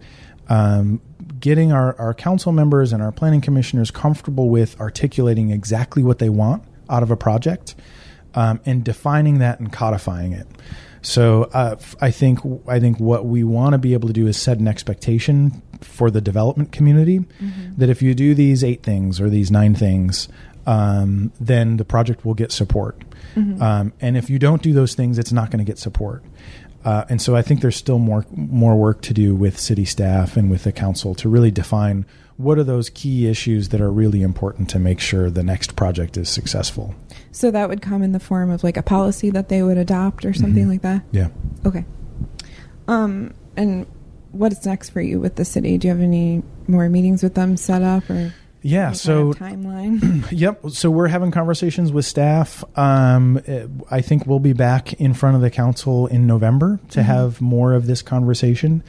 um, 0.47 1.01
getting 1.39 1.71
our, 1.71 1.99
our 1.99 2.13
council 2.13 2.51
members 2.51 2.93
and 2.93 3.01
our 3.01 3.11
planning 3.11 3.41
commissioners 3.41 3.91
comfortable 3.91 4.49
with 4.49 4.79
articulating 4.79 5.49
exactly 5.49 6.03
what 6.03 6.19
they 6.19 6.29
want 6.29 6.63
out 6.89 7.03
of 7.03 7.11
a 7.11 7.17
project 7.17 7.75
um, 8.35 8.59
and 8.65 8.83
defining 8.83 9.39
that 9.39 9.59
and 9.59 9.71
codifying 9.71 10.33
it. 10.33 10.47
So 11.01 11.43
uh, 11.53 11.75
I 12.01 12.09
think 12.09 12.39
I 12.67 12.79
think 12.79 12.99
what 12.99 13.25
we 13.25 13.43
want 13.43 13.73
to 13.73 13.77
be 13.77 13.93
able 13.93 14.07
to 14.07 14.13
do 14.13 14.25
is 14.25 14.37
set 14.37 14.57
an 14.57 14.67
expectation 14.67 15.61
for 15.81 16.11
the 16.11 16.21
development 16.21 16.71
community 16.71 17.25
that 17.77 17.89
if 17.89 18.01
you 18.01 18.13
do 18.13 18.33
these 18.33 18.63
eight 18.63 18.83
things 18.83 19.19
or 19.19 19.29
these 19.29 19.51
nine 19.51 19.75
things, 19.75 20.27
um, 20.65 21.31
then 21.39 21.77
the 21.77 21.85
project 21.85 22.25
will 22.25 22.33
get 22.33 22.51
support. 22.51 23.03
Um, 23.61 23.93
and 23.99 24.17
if 24.17 24.29
you 24.29 24.39
don't 24.39 24.61
do 24.61 24.73
those 24.73 24.95
things, 24.95 25.19
it's 25.19 25.31
not 25.31 25.51
going 25.51 25.63
to 25.63 25.69
get 25.69 25.77
support. 25.77 26.23
Uh, 26.85 27.03
and 27.09 27.21
so 27.21 27.35
I 27.35 27.41
think 27.41 27.61
there's 27.61 27.75
still 27.75 27.97
more 27.97 28.25
more 28.31 28.75
work 28.75 29.01
to 29.01 29.13
do 29.13 29.35
with 29.35 29.59
city 29.59 29.85
staff 29.85 30.37
and 30.37 30.51
with 30.51 30.63
the 30.63 30.71
council 30.71 31.15
to 31.15 31.27
really 31.27 31.49
define 31.49 32.05
what 32.37 32.59
are 32.59 32.63
those 32.63 32.89
key 32.89 33.27
issues 33.27 33.69
that 33.69 33.81
are 33.81 33.91
really 33.91 34.21
important 34.21 34.69
to 34.69 34.77
make 34.77 34.99
sure 34.99 35.29
the 35.29 35.43
next 35.43 35.75
project 35.75 36.15
is 36.15 36.29
successful. 36.29 36.93
So 37.31 37.49
that 37.49 37.69
would 37.69 37.81
come 37.81 38.03
in 38.03 38.11
the 38.11 38.19
form 38.19 38.51
of 38.51 38.63
like 38.63 38.77
a 38.77 38.83
policy 38.83 39.29
that 39.31 39.49
they 39.49 39.63
would 39.63 39.77
adopt 39.77 40.25
or 40.25 40.33
something 40.33 40.67
like 40.69 40.81
that. 40.83 41.01
Yeah. 41.11 41.29
Okay. 41.65 41.85
Um, 42.87 43.33
and 43.57 43.87
what 44.35 44.51
is 44.51 44.65
next 44.65 44.89
for 44.89 45.01
you 45.01 45.19
with 45.19 45.35
the 45.35 45.45
city? 45.45 45.77
Do 45.77 45.87
you 45.87 45.93
have 45.93 46.03
any 46.03 46.43
more 46.67 46.89
meetings 46.89 47.23
with 47.23 47.35
them 47.35 47.57
set 47.57 47.81
up 47.81 48.09
or 48.09 48.33
Yeah. 48.61 48.91
So 48.91 49.33
timeline? 49.33 50.25
Yep. 50.31 50.69
So 50.71 50.89
we're 50.89 51.07
having 51.07 51.31
conversations 51.31 51.91
with 51.91 52.05
staff. 52.05 52.63
Um, 52.77 53.41
I 53.89 54.01
think 54.01 54.25
we'll 54.25 54.39
be 54.39 54.53
back 54.53 54.93
in 54.93 55.13
front 55.13 55.35
of 55.35 55.41
the 55.41 55.51
council 55.51 56.07
in 56.07 56.27
November 56.27 56.79
to 56.89 57.03
have 57.03 57.41
more 57.41 57.73
of 57.73 57.87
this 57.87 58.01
conversation. 58.01 58.83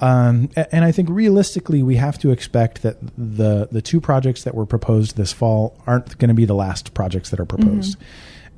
Um, 0.00 0.50
and 0.56 0.84
I 0.84 0.90
think 0.90 1.08
realistically, 1.10 1.82
we 1.84 1.94
have 1.94 2.18
to 2.20 2.30
expect 2.30 2.82
that 2.82 2.96
the 3.16 3.68
the 3.70 3.80
two 3.80 4.00
projects 4.00 4.42
that 4.42 4.54
were 4.54 4.66
proposed 4.66 5.16
this 5.16 5.32
fall 5.32 5.80
aren't 5.86 6.18
going 6.18 6.28
to 6.28 6.34
be 6.34 6.44
the 6.44 6.54
last 6.56 6.92
projects 6.92 7.30
that 7.30 7.38
are 7.38 7.44
proposed. 7.44 7.96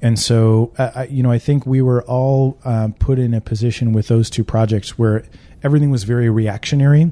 And 0.04 0.18
so, 0.18 0.70
uh, 0.76 0.90
I, 0.94 1.04
you 1.06 1.23
know, 1.23 1.30
I 1.30 1.38
think 1.38 1.64
we 1.64 1.80
were 1.80 2.02
all 2.02 2.58
um, 2.66 2.92
put 2.92 3.18
in 3.18 3.32
a 3.32 3.40
position 3.40 3.94
with 3.94 4.08
those 4.08 4.28
two 4.28 4.44
projects 4.44 4.99
where 4.99 5.25
everything 5.62 5.90
was 5.90 6.04
very 6.04 6.28
reactionary 6.28 7.11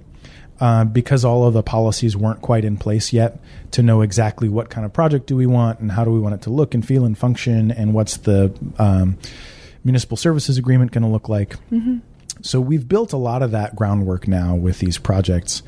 uh, 0.60 0.84
because 0.84 1.24
all 1.24 1.46
of 1.46 1.54
the 1.54 1.62
policies 1.62 2.18
weren't 2.18 2.42
quite 2.42 2.66
in 2.66 2.76
place 2.76 3.10
yet 3.10 3.40
to 3.70 3.82
know 3.82 4.02
exactly 4.02 4.46
what 4.50 4.68
kind 4.68 4.84
of 4.84 4.92
project 4.92 5.26
do 5.26 5.34
we 5.34 5.46
want 5.46 5.80
and 5.80 5.90
how 5.92 6.04
do 6.04 6.10
we 6.10 6.18
want 6.18 6.34
it 6.34 6.42
to 6.42 6.50
look 6.50 6.74
and 6.74 6.86
feel 6.86 7.06
and 7.06 7.16
function 7.16 7.70
and 7.70 7.94
what's 7.94 8.18
the 8.18 8.52
um, 8.78 9.16
municipal 9.84 10.18
services 10.18 10.58
agreement 10.58 10.92
going 10.92 11.02
to 11.02 11.08
look 11.08 11.30
like. 11.30 11.56
So 12.42 12.60
we've 12.60 12.86
built 12.86 13.14
a 13.14 13.16
lot 13.16 13.42
of 13.42 13.52
that 13.52 13.74
groundwork 13.74 14.28
now 14.28 14.54
with 14.54 14.80
these 14.80 14.98
projects, 14.98 15.62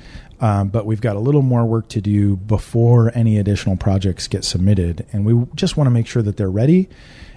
um, 0.45 0.69
but 0.69 0.85
we've 0.85 1.01
got 1.01 1.17
a 1.17 1.21
little 1.21 1.41
more 1.41 1.65
work 1.65 1.89
to 1.89 2.03
do 2.03 2.37
before 2.37 3.11
any 3.15 3.39
additional 3.39 3.79
projects 3.79 4.29
get 4.29 4.45
submitted, 4.45 5.07
and 5.11 5.25
we 5.25 5.47
just 5.55 5.79
want 5.79 5.87
to 5.87 5.91
make 5.91 6.07
sure 6.07 6.21
that 6.21 6.37
they're 6.37 6.51
ready 6.51 6.87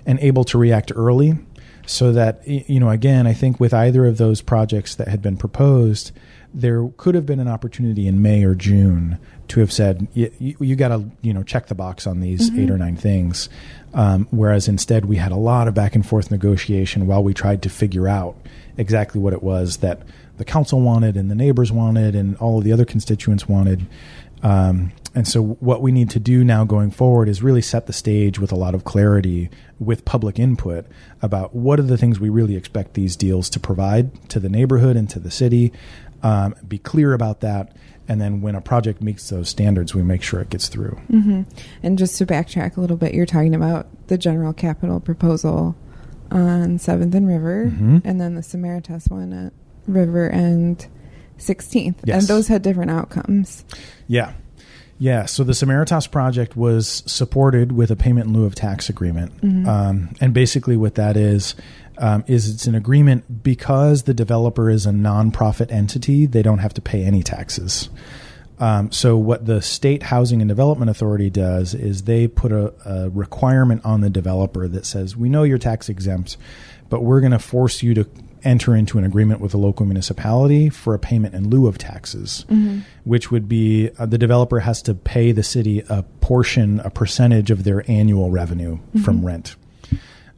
and 0.05 0.19
able 0.19 0.43
to 0.43 0.57
react 0.57 0.91
early, 0.93 1.37
so 1.85 2.11
that 2.11 2.45
you 2.45 2.81
know. 2.81 2.89
Again, 2.89 3.25
I 3.25 3.31
think 3.31 3.61
with 3.61 3.73
either 3.73 4.05
of 4.05 4.17
those 4.17 4.41
projects 4.41 4.93
that 4.95 5.07
had 5.07 5.21
been 5.21 5.37
proposed, 5.37 6.11
there 6.53 6.89
could 6.97 7.15
have 7.15 7.25
been 7.25 7.39
an 7.39 7.47
opportunity 7.47 8.07
in 8.07 8.21
May 8.21 8.43
or 8.43 8.55
June 8.55 9.17
to 9.47 9.61
have 9.61 9.71
said 9.71 10.09
you, 10.13 10.57
you 10.59 10.75
got 10.75 10.89
to 10.89 11.09
you 11.21 11.33
know 11.33 11.43
check 11.43 11.67
the 11.67 11.75
box 11.75 12.07
on 12.07 12.19
these 12.19 12.53
eight 12.59 12.69
or 12.69 12.77
nine 12.77 12.97
things, 12.97 13.47
um, 13.97 14.27
whereas 14.29 14.67
instead 14.67 15.05
we 15.05 15.15
had 15.15 15.31
a 15.31 15.35
lot 15.35 15.67
of 15.67 15.73
back 15.73 15.95
and 15.95 16.05
forth 16.05 16.29
negotiation 16.29 17.07
while 17.07 17.23
we 17.23 17.33
tried 17.33 17.63
to 17.63 17.69
figure 17.69 18.07
out 18.07 18.37
exactly 18.77 19.19
what 19.19 19.33
it 19.33 19.41
was 19.41 19.77
that 19.77 20.03
the 20.37 20.45
council 20.45 20.79
wanted 20.79 21.17
and 21.17 21.31
the 21.31 21.35
neighbors 21.35 21.71
wanted 21.71 22.13
and 22.15 22.37
all 22.37 22.59
of 22.59 22.63
the 22.63 22.71
other 22.71 22.85
constituents 22.85 23.49
wanted. 23.49 23.87
Um, 24.43 24.91
and 25.15 25.27
so, 25.27 25.41
what 25.41 25.81
we 25.81 25.91
need 25.91 26.11
to 26.11 26.19
do 26.19 26.43
now 26.43 26.63
going 26.63 26.91
forward 26.91 27.27
is 27.27 27.41
really 27.41 27.63
set 27.63 27.87
the 27.87 27.93
stage 27.93 28.37
with 28.37 28.51
a 28.51 28.55
lot 28.55 28.75
of 28.75 28.83
clarity 28.83 29.49
with 29.79 30.05
public 30.05 30.37
input 30.37 30.85
about 31.23 31.55
what 31.55 31.79
are 31.79 31.83
the 31.83 31.97
things 31.97 32.19
we 32.19 32.29
really 32.29 32.55
expect 32.55 32.93
these 32.93 33.15
deals 33.15 33.49
to 33.49 33.59
provide 33.59 34.29
to 34.29 34.39
the 34.39 34.47
neighborhood 34.47 34.95
and 34.95 35.09
to 35.09 35.19
the 35.19 35.31
city. 35.31 35.73
Um, 36.21 36.53
be 36.67 36.77
clear 36.77 37.13
about 37.13 37.39
that. 37.41 37.75
And 38.09 38.21
then, 38.21 38.41
when 38.41 38.55
a 38.55 38.61
project 38.61 39.01
meets 39.01 39.29
those 39.29 39.49
standards, 39.49 39.93
we 39.93 40.01
make 40.03 40.21
sure 40.23 40.39
it 40.39 40.49
gets 40.49 40.67
through. 40.69 40.97
and 41.83 41.97
just 41.97 42.17
to 42.17 42.25
backtrack 42.25 42.77
a 42.77 42.81
little 42.81 42.97
bit, 42.97 43.13
you're 43.13 43.25
talking 43.25 43.53
about 43.55 43.87
the 44.07 44.17
general 44.17 44.53
capital 44.53 44.99
proposal 44.99 45.75
on 46.31 46.77
Seventh 46.79 47.13
and 47.15 47.27
River, 47.27 47.71
Mhm. 47.73 48.01
and 48.05 48.19
then 48.21 48.35
the 48.35 48.41
Samaritas 48.41 49.09
one 49.11 49.33
at 49.33 49.53
River 49.87 50.27
and 50.27 50.85
16th, 51.37 51.95
Yes. 52.05 52.21
and 52.21 52.27
those 52.27 52.47
had 52.47 52.61
different 52.61 52.91
outcomes. 52.91 53.63
Yeah. 54.07 54.31
Yeah. 54.99 55.25
So 55.25 55.43
the 55.43 55.53
Samaritas 55.53 56.09
project 56.09 56.57
was 56.57 57.03
supported 57.05 57.71
with 57.71 57.91
a 57.91 57.95
payment 57.95 58.27
in 58.27 58.33
lieu 58.33 58.45
of 58.45 58.55
tax 58.55 58.89
agreement. 58.89 59.31
Um, 59.67 60.09
and 60.19 60.33
basically, 60.33 60.75
what 60.75 60.95
that 60.95 61.15
is, 61.15 61.55
um, 61.97 62.23
is 62.27 62.49
it's 62.49 62.67
an 62.67 62.75
agreement 62.75 63.43
because 63.43 64.03
the 64.03 64.13
developer 64.13 64.69
is 64.69 64.85
a 64.85 64.91
nonprofit 64.91 65.71
entity, 65.71 66.25
they 66.25 66.41
don't 66.41 66.59
have 66.59 66.73
to 66.75 66.81
pay 66.81 67.03
any 67.03 67.23
taxes. 67.23 67.89
Um, 68.59 68.91
so 68.91 69.17
what 69.17 69.45
the 69.45 69.61
state 69.61 70.01
housing 70.03 70.41
and 70.41 70.49
development 70.49 70.89
authority 70.89 71.29
does 71.29 71.75
is 71.75 72.03
they 72.03 72.27
put 72.27 72.51
a, 72.51 72.73
a 72.85 73.09
requirement 73.09 73.85
on 73.85 74.01
the 74.01 74.09
developer 74.09 74.67
that 74.67 74.85
says 74.85 75.15
we 75.15 75.29
know 75.29 75.43
you're 75.43 75.59
tax 75.59 75.89
exempt, 75.89 76.37
but 76.89 77.03
we're 77.03 77.19
going 77.19 77.33
to 77.33 77.39
force 77.39 77.83
you 77.83 77.93
to 77.93 78.09
enter 78.43 78.75
into 78.75 78.97
an 78.97 79.03
agreement 79.03 79.41
with 79.41 79.51
the 79.51 79.57
local 79.57 79.85
municipality 79.85 80.69
for 80.69 80.93
a 80.93 80.99
payment 80.99 81.35
in 81.35 81.49
lieu 81.49 81.67
of 81.67 81.77
taxes, 81.77 82.45
which 83.03 83.29
would 83.29 83.47
be 83.47 83.89
uh, 83.99 84.05
the 84.05 84.17
developer 84.17 84.59
has 84.61 84.81
to 84.83 84.93
pay 84.93 85.31
the 85.31 85.43
city 85.43 85.83
a 85.89 86.03
portion, 86.21 86.79
a 86.81 86.89
percentage 86.89 87.51
of 87.51 87.63
their 87.63 87.83
annual 87.89 88.31
revenue 88.31 88.79
from 89.03 89.25
rent. 89.25 89.55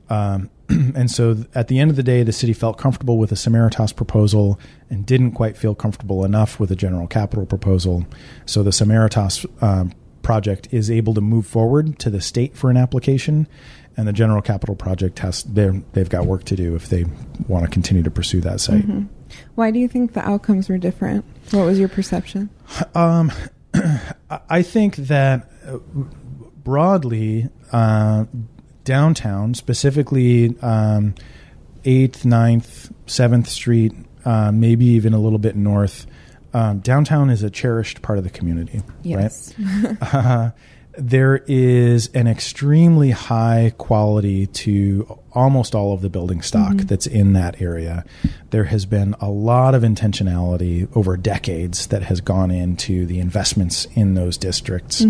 Um, 0.10 0.50
and 0.70 1.10
so 1.10 1.34
th- 1.34 1.48
at 1.56 1.68
the 1.68 1.80
end 1.80 1.90
of 1.90 1.96
the 1.96 2.04
day, 2.04 2.24
the 2.24 2.32
city 2.32 2.54
felt 2.54 2.78
comfortable 2.78 3.18
with 3.18 3.30
the 3.30 3.36
Samaritas 3.36 3.96
proposal 3.96 4.60
and 4.90 5.06
didn't 5.06 5.32
quite 5.32 5.58
feel 5.58 5.76
comfortable 5.76 6.24
enough 6.26 6.60
with 6.60 6.70
the 6.70 6.76
general 6.76 7.08
capital 7.08 7.46
proposal. 7.46 8.06
So 8.46 8.64
the 8.64 8.70
Samaritas 8.72 9.46
um, 9.64 9.92
project 10.22 10.68
is 10.72 10.92
able 10.92 11.14
to 11.16 11.22
move 11.22 11.48
forward 11.48 11.98
to 12.00 12.10
the 12.10 12.22
state 12.22 12.56
for 12.56 12.70
an 12.70 12.78
application, 12.78 13.48
and 13.98 14.08
the 14.08 14.14
general 14.14 14.42
capital 14.42 14.76
project 14.76 15.20
has 15.20 15.44
they've 15.44 16.10
got 16.10 16.26
work 16.26 16.44
to 16.46 16.56
do 16.56 16.76
if 16.76 16.90
they 16.90 17.06
want 17.48 17.66
to 17.66 17.72
continue 17.72 18.04
to 18.04 18.12
pursue 18.12 18.42
that 18.42 18.60
site. 18.62 18.86
Why 19.56 19.72
do 19.72 19.80
you 19.80 19.88
think 19.88 20.14
the 20.14 20.28
outcomes 20.28 20.70
were 20.70 20.78
different? 20.78 21.26
What 21.52 21.66
was 21.66 21.80
your 21.80 21.90
perception? 21.90 22.50
Um, 22.96 23.32
I- 23.74 24.40
I 24.50 24.62
think 24.62 24.96
that 24.98 25.50
uh, 25.68 25.78
broadly, 26.64 27.50
uh, 27.72 28.26
downtown, 28.90 29.54
specifically 29.54 30.58
um, 30.64 31.14
8th, 31.84 32.24
9th, 32.24 32.92
7th 33.06 33.46
Street, 33.46 33.94
uh, 34.26 34.52
maybe 34.52 34.86
even 34.86 35.14
a 35.14 35.20
little 35.20 35.38
bit 35.38 35.56
north, 35.56 36.08
um, 36.56 36.80
downtown 36.80 37.30
is 37.30 37.44
a 37.44 37.52
cherished 37.52 38.02
part 38.02 38.18
of 38.18 38.24
the 38.24 38.32
community. 38.32 38.82
Yes. 39.04 39.54
Right? 39.60 39.98
uh, 40.14 40.52
there 40.98 41.44
is 41.46 42.08
an 42.16 42.26
extremely 42.26 43.12
high 43.12 43.74
quality 43.78 44.48
to 44.48 45.20
almost 45.34 45.76
all 45.76 45.94
of 45.94 46.02
the 46.02 46.10
building 46.10 46.42
stock 46.42 46.76
that's 46.78 47.06
in 47.06 47.34
that 47.34 47.62
area. 47.62 48.04
There 48.50 48.64
has 48.64 48.88
been 48.88 49.14
a 49.22 49.30
lot 49.30 49.76
of 49.76 49.84
intentionality 49.84 50.90
over 50.98 51.16
decades 51.16 51.86
that 51.88 52.02
has 52.02 52.22
gone 52.22 52.50
into 52.50 53.06
the 53.06 53.20
investments 53.20 53.86
in 53.94 54.16
those 54.16 54.36
districts. 54.36 55.06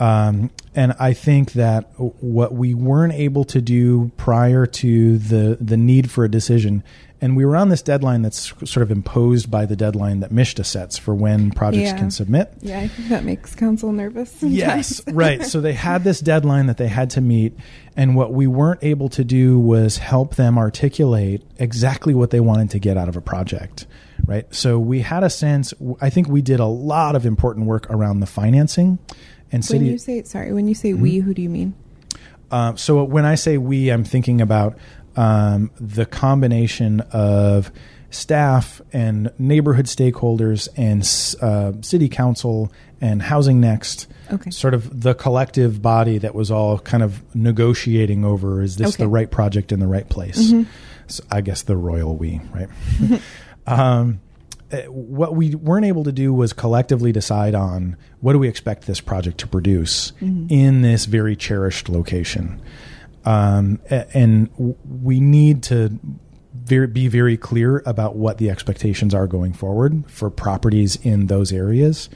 Um, 0.00 0.50
and 0.74 0.94
I 0.98 1.12
think 1.12 1.52
that 1.52 1.90
what 1.98 2.52
we 2.54 2.74
weren't 2.74 3.12
able 3.12 3.44
to 3.44 3.60
do 3.60 4.10
prior 4.16 4.64
to 4.66 5.18
the 5.18 5.58
the 5.60 5.76
need 5.76 6.10
for 6.10 6.24
a 6.24 6.28
decision, 6.30 6.82
and 7.20 7.36
we 7.36 7.44
were 7.44 7.54
on 7.56 7.68
this 7.68 7.82
deadline 7.82 8.22
that's 8.22 8.54
sort 8.64 8.78
of 8.82 8.90
imposed 8.90 9.50
by 9.50 9.66
the 9.66 9.76
deadline 9.76 10.20
that 10.20 10.30
MSHDA 10.32 10.64
sets 10.64 10.96
for 10.96 11.14
when 11.14 11.50
projects 11.50 11.90
Yeah. 11.90 11.98
can 11.98 12.10
submit. 12.10 12.52
Yeah, 12.62 12.78
I 12.80 12.88
think 12.88 13.08
that 13.10 13.24
makes 13.24 13.54
council 13.54 13.92
nervous. 13.92 14.30
sometimes. 14.30 14.56
Yes, 14.56 15.02
right. 15.08 15.44
So 15.44 15.60
they 15.60 15.74
had 15.74 16.02
this 16.02 16.20
deadline 16.20 16.66
that 16.68 16.78
they 16.78 16.88
had 16.88 17.10
to 17.10 17.20
meet, 17.20 17.52
and 17.96 18.14
what 18.16 18.32
we 18.32 18.46
weren't 18.46 18.82
able 18.82 19.10
to 19.10 19.24
do 19.24 19.58
was 19.58 19.98
help 19.98 20.36
them 20.36 20.56
articulate 20.56 21.42
exactly 21.58 22.14
what 22.14 22.30
they 22.30 22.40
wanted 22.40 22.70
to 22.70 22.78
get 22.78 22.96
out 22.96 23.08
of 23.10 23.16
a 23.16 23.20
project. 23.20 23.86
Right. 24.24 24.46
So 24.54 24.78
we 24.78 25.00
had 25.00 25.24
a 25.24 25.30
sense. 25.30 25.74
I 26.00 26.10
think 26.10 26.28
we 26.28 26.42
did 26.42 26.60
a 26.60 26.66
lot 26.66 27.16
of 27.16 27.26
important 27.26 27.66
work 27.66 27.90
around 27.90 28.20
the 28.20 28.26
financing, 28.26 28.98
and 29.52 29.64
When 29.64 29.84
you 29.84 29.98
say 29.98 30.22
sorry, 30.24 30.52
when 30.52 30.68
you 30.68 30.74
say 30.74 30.92
we, 30.92 31.18
who 31.18 31.34
do 31.34 31.42
you 31.42 31.48
mean? 31.50 31.74
Uh, 32.50 32.74
so 32.76 33.04
when 33.04 33.24
I 33.24 33.36
say 33.36 33.58
we, 33.58 33.90
I'm 33.90 34.04
thinking 34.04 34.40
about 34.40 34.76
um, 35.16 35.70
the 35.80 36.04
combination 36.06 37.00
of 37.12 37.70
staff 38.10 38.80
and 38.92 39.30
neighborhood 39.38 39.86
stakeholders 39.86 40.68
and 40.76 41.02
uh, 41.42 41.80
city 41.82 42.08
council 42.08 42.72
and 43.00 43.22
Housing 43.22 43.60
Next. 43.60 44.08
Okay. 44.32 44.50
Sort 44.50 44.74
of 44.74 45.00
the 45.00 45.14
collective 45.14 45.80
body 45.80 46.18
that 46.18 46.34
was 46.34 46.50
all 46.50 46.78
kind 46.80 47.02
of 47.02 47.22
negotiating 47.34 48.24
over 48.24 48.62
is 48.62 48.76
this 48.76 48.94
Okay. 48.94 49.04
the 49.04 49.08
right 49.08 49.30
project 49.30 49.72
in 49.72 49.80
the 49.80 49.86
right 49.86 50.08
place? 50.08 50.52
So 51.06 51.24
I 51.30 51.40
guess 51.40 51.62
the 51.62 51.76
royal 51.76 52.16
we, 52.16 52.40
right? 52.52 52.68
um, 53.66 54.20
what 54.88 55.34
we 55.34 55.54
weren't 55.54 55.86
able 55.86 56.04
to 56.04 56.12
do 56.12 56.32
was 56.32 56.52
collectively 56.52 57.12
decide 57.12 57.54
on 57.54 57.96
what 58.20 58.32
do 58.32 58.38
we 58.38 58.48
expect 58.48 58.86
this 58.86 59.00
project 59.00 59.38
to 59.38 59.46
produce 59.46 60.12
in 60.48 60.82
this 60.82 61.06
very 61.06 61.36
cherished 61.36 61.88
location. 61.88 62.60
Um, 63.24 63.80
and 63.88 64.48
we 64.84 65.20
need 65.20 65.62
to 65.64 65.98
very, 66.54 66.86
be 66.86 67.08
very 67.08 67.36
clear 67.36 67.82
about 67.84 68.16
what 68.16 68.38
the 68.38 68.50
expectations 68.50 69.14
are 69.14 69.26
going 69.26 69.52
forward 69.52 70.04
for 70.10 70.30
properties 70.30 70.96
in 70.96 71.26
those 71.26 71.52
areas 71.52 72.08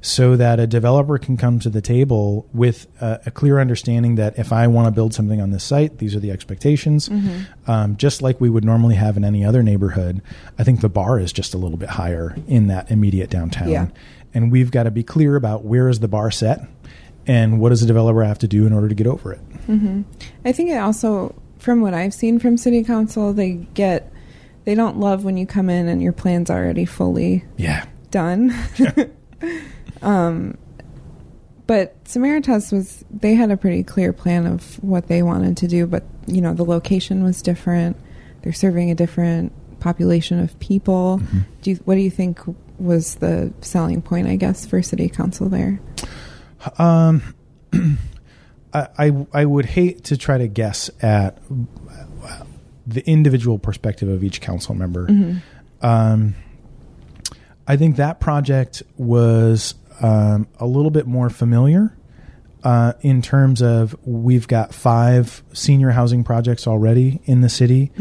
so 0.00 0.36
that 0.36 0.60
a 0.60 0.66
developer 0.66 1.18
can 1.18 1.36
come 1.36 1.58
to 1.60 1.68
the 1.70 1.80
table 1.80 2.48
with 2.52 2.86
a, 3.00 3.20
a 3.26 3.30
clear 3.30 3.58
understanding 3.58 4.14
that 4.16 4.38
if 4.38 4.52
I 4.52 4.66
want 4.68 4.86
to 4.86 4.92
build 4.92 5.14
something 5.14 5.40
on 5.40 5.50
this 5.50 5.64
site, 5.64 5.98
these 5.98 6.14
are 6.14 6.20
the 6.20 6.30
expectations. 6.30 7.10
Um, 7.66 7.96
just 7.96 8.22
like 8.22 8.40
we 8.40 8.48
would 8.50 8.64
normally 8.64 8.94
have 8.94 9.16
in 9.16 9.24
any 9.24 9.44
other 9.44 9.62
neighborhood, 9.62 10.22
I 10.58 10.64
think 10.64 10.80
the 10.80 10.88
bar 10.88 11.18
is 11.18 11.32
just 11.32 11.54
a 11.54 11.58
little 11.58 11.76
bit 11.78 11.88
higher 11.90 12.36
in 12.46 12.68
that 12.68 12.90
immediate 12.90 13.30
downtown. 13.30 13.68
Yeah. 13.68 13.88
And 14.34 14.52
we've 14.52 14.70
got 14.70 14.84
to 14.84 14.90
be 14.90 15.02
clear 15.02 15.34
about 15.36 15.64
where 15.64 15.88
is 15.88 16.00
the 16.00 16.08
bar 16.08 16.30
set 16.30 16.60
and 17.26 17.58
what 17.60 17.70
does 17.70 17.80
the 17.80 17.86
developer 17.86 18.22
have 18.22 18.38
to 18.40 18.48
do 18.48 18.66
in 18.66 18.72
order 18.72 18.88
to 18.88 18.94
get 18.94 19.06
over 19.06 19.32
it. 19.32 19.40
I 20.44 20.52
think 20.52 20.70
it 20.70 20.76
also, 20.76 21.34
from 21.58 21.80
what 21.80 21.94
I've 21.94 22.14
seen 22.14 22.38
from 22.38 22.56
city 22.56 22.84
council, 22.84 23.32
they 23.32 23.54
get 23.74 24.12
they 24.64 24.74
don't 24.76 24.98
love 25.00 25.24
when 25.24 25.36
you 25.36 25.46
come 25.46 25.68
in 25.70 25.88
and 25.88 26.00
your 26.02 26.12
plan's 26.12 26.50
already 26.50 26.84
fully 26.84 27.44
Yeah. 27.56 27.86
done. 28.10 28.54
um, 30.02 30.56
but 31.66 32.02
Samaritas 32.04 32.72
was 32.72 33.04
they 33.10 33.34
had 33.34 33.50
a 33.50 33.56
pretty 33.56 33.82
clear 33.82 34.12
plan 34.12 34.46
of 34.46 34.82
what 34.82 35.08
they 35.08 35.22
wanted 35.22 35.56
to 35.58 35.68
do, 35.68 35.86
but 35.86 36.04
you 36.26 36.40
know 36.40 36.54
the 36.54 36.64
location 36.64 37.24
was 37.24 37.42
different. 37.42 37.96
They're 38.42 38.52
serving 38.52 38.90
a 38.90 38.94
different 38.94 39.52
population 39.80 40.38
of 40.38 40.58
people. 40.60 41.20
Do 41.62 41.70
you, 41.70 41.76
what 41.84 41.96
do 41.96 42.00
you 42.00 42.10
think 42.10 42.38
was 42.78 43.16
the 43.16 43.52
selling 43.60 44.00
point? 44.02 44.28
I 44.28 44.36
guess 44.36 44.64
for 44.64 44.80
city 44.82 45.08
council 45.08 45.48
there. 45.48 45.80
Um, 46.78 47.34
I, 48.72 48.88
I 48.98 49.26
I 49.32 49.44
would 49.44 49.66
hate 49.66 50.04
to 50.04 50.16
try 50.16 50.38
to 50.38 50.46
guess 50.46 50.90
at 51.02 51.38
the 52.86 53.08
individual 53.08 53.58
perspective 53.58 54.08
of 54.08 54.22
each 54.22 54.40
council 54.40 54.74
member. 54.74 55.08
Um, 55.82 56.34
I 57.66 57.76
think 57.76 57.96
that 57.96 58.20
project 58.20 58.84
was 58.96 59.74
um, 60.02 60.48
a 60.58 60.66
little 60.66 60.90
bit 60.90 61.06
more 61.06 61.30
familiar 61.30 61.96
uh, 62.64 62.94
in 63.00 63.22
terms 63.22 63.62
of 63.62 63.94
we've 64.04 64.48
got 64.48 64.74
five 64.74 65.42
senior 65.52 65.90
housing 65.90 66.24
projects 66.24 66.66
already 66.66 67.20
in 67.24 67.40
the 67.40 67.48
city. 67.48 67.92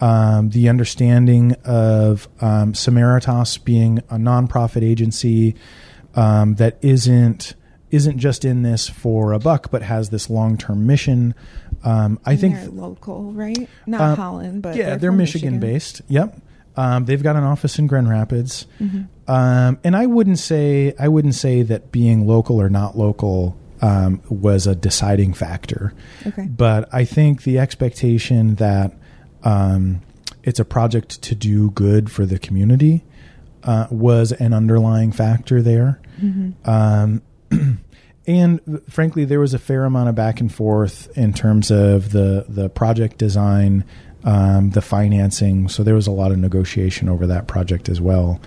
Um, 0.00 0.50
the 0.50 0.68
understanding 0.68 1.52
of 1.64 2.28
um, 2.40 2.72
Samaritas 2.72 3.62
being 3.62 3.98
a 4.10 4.16
nonprofit 4.16 4.82
agency 4.82 5.54
um, 6.14 6.54
that 6.56 6.78
isn't 6.82 7.54
isn't 7.90 8.18
just 8.18 8.44
in 8.44 8.62
this 8.62 8.88
for 8.88 9.32
a 9.32 9.38
buck, 9.38 9.70
but 9.70 9.82
has 9.82 10.10
this 10.10 10.28
long 10.28 10.58
term 10.58 10.86
mission. 10.86 11.34
Um, 11.84 12.18
I 12.24 12.32
And 12.32 12.40
think 12.40 12.54
they're 12.56 12.68
local, 12.68 13.32
right? 13.32 13.68
Not 13.86 14.00
uh, 14.00 14.14
Holland, 14.16 14.62
but 14.62 14.76
yeah, 14.76 14.90
they're, 14.90 14.96
they're, 14.98 15.12
Michigan, 15.12 15.60
based. 15.60 16.02
Yep. 16.08 16.40
Um, 16.76 17.06
they've 17.06 17.22
got 17.22 17.36
an 17.36 17.44
office 17.44 17.78
in 17.78 17.86
Grand 17.86 18.08
Rapids, 18.08 18.66
um, 19.28 19.78
and 19.82 19.96
I 19.96 20.06
wouldn't 20.06 20.38
say 20.38 20.94
I 20.98 21.08
wouldn't 21.08 21.34
say 21.34 21.62
that 21.62 21.90
being 21.90 22.26
local 22.26 22.60
or 22.60 22.68
not 22.68 22.96
local 22.98 23.56
um, 23.80 24.22
was 24.28 24.66
a 24.66 24.74
deciding 24.74 25.32
factor. 25.32 25.94
Okay. 26.26 26.46
But 26.46 26.88
I 26.92 27.04
think 27.04 27.42
the 27.42 27.58
expectation 27.58 28.56
that 28.56 28.92
um, 29.42 30.02
it's 30.42 30.60
a 30.60 30.64
project 30.64 31.22
to 31.22 31.34
do 31.34 31.70
good 31.70 32.10
for 32.10 32.26
the 32.26 32.38
community 32.38 33.04
uh, 33.64 33.86
was 33.90 34.32
an 34.32 34.52
underlying 34.52 35.12
factor 35.12 35.60
there. 35.60 36.00
Um, 36.64 37.22
and 38.26 38.82
frankly, 38.88 39.24
there 39.24 39.40
was 39.40 39.54
a 39.54 39.58
fair 39.58 39.84
amount 39.84 40.08
of 40.08 40.14
back 40.14 40.40
and 40.40 40.52
forth 40.52 41.16
in 41.16 41.32
terms 41.32 41.70
of 41.70 42.12
the 42.12 42.44
the 42.48 42.68
project 42.68 43.18
design, 43.18 43.84
um, 44.24 44.70
the 44.70 44.82
financing. 44.82 45.68
So 45.68 45.82
there 45.82 45.94
was 45.94 46.06
a 46.06 46.12
lot 46.12 46.32
of 46.32 46.38
negotiation 46.38 47.08
over 47.08 47.26
that 47.26 47.46
project 47.46 47.88
as 47.88 48.00
well. 48.00 48.40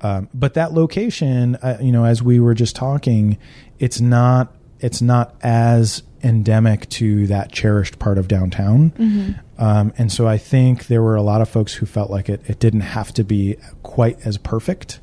Um, 0.00 0.28
but 0.34 0.54
that 0.54 0.72
location, 0.72 1.56
uh, 1.56 1.78
you 1.80 1.90
know, 1.92 2.04
as 2.04 2.22
we 2.22 2.38
were 2.38 2.54
just 2.54 2.76
talking, 2.76 3.38
it's 3.78 4.00
not 4.00 4.54
it's 4.80 5.00
not 5.00 5.34
as 5.42 6.02
endemic 6.22 6.88
to 6.90 7.26
that 7.28 7.52
cherished 7.52 7.98
part 7.98 8.18
of 8.18 8.28
downtown. 8.28 8.92
Um, 9.58 9.94
and 9.96 10.12
so 10.12 10.26
I 10.26 10.36
think 10.36 10.88
there 10.88 11.02
were 11.02 11.14
a 11.14 11.22
lot 11.22 11.40
of 11.40 11.48
folks 11.48 11.72
who 11.74 11.86
felt 11.86 12.10
like 12.10 12.28
it, 12.28 12.42
it 12.46 12.58
didn't 12.58 12.80
have 12.80 13.12
to 13.14 13.24
be 13.24 13.56
quite 13.82 14.18
as 14.26 14.36
perfect. 14.36 15.00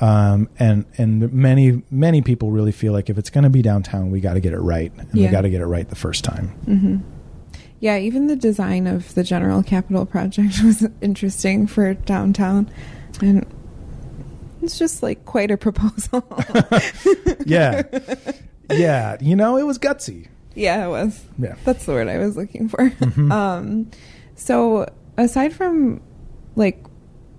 Um, 0.00 0.48
and 0.58 0.84
and 0.98 1.32
many 1.32 1.82
many 1.90 2.20
people 2.20 2.50
really 2.50 2.72
feel 2.72 2.92
like 2.92 3.08
if 3.08 3.16
it's 3.16 3.30
going 3.30 3.44
to 3.44 3.50
be 3.50 3.62
downtown, 3.62 4.10
we 4.10 4.20
got 4.20 4.34
to 4.34 4.40
get 4.40 4.52
it 4.52 4.58
right, 4.58 4.92
and 4.98 5.10
we 5.14 5.28
got 5.30 5.42
to 5.42 5.50
get 5.50 5.60
it 5.62 5.66
right 5.66 5.88
the 5.88 5.96
first 5.96 6.24
time. 6.24 7.04
Yeah, 7.84 7.98
even 7.98 8.28
the 8.28 8.36
design 8.36 8.86
of 8.86 9.14
the 9.14 9.22
General 9.22 9.62
Capital 9.62 10.06
Project 10.06 10.54
was 10.64 10.88
interesting 11.02 11.66
for 11.66 11.92
downtown. 11.92 12.70
And 13.20 13.44
it's 14.62 14.78
just 14.78 15.02
like 15.02 15.26
quite 15.26 15.50
a 15.50 15.58
proposal. 15.58 16.24
yeah, 17.46 17.82
yeah. 18.70 19.18
You 19.20 19.36
know, 19.36 19.58
it 19.58 19.64
was 19.64 19.78
gutsy. 19.78 20.28
yeah, 20.54 20.86
it 20.86 20.88
was. 20.88 21.22
Yeah. 21.38 21.56
That's 21.66 21.84
the 21.84 21.92
word 21.92 22.08
I 22.08 22.16
was 22.16 22.38
looking 22.38 22.70
for. 22.70 22.90
Um, 23.30 23.90
so 24.34 24.88
aside 25.18 25.52
from 25.52 26.00
like, 26.56 26.82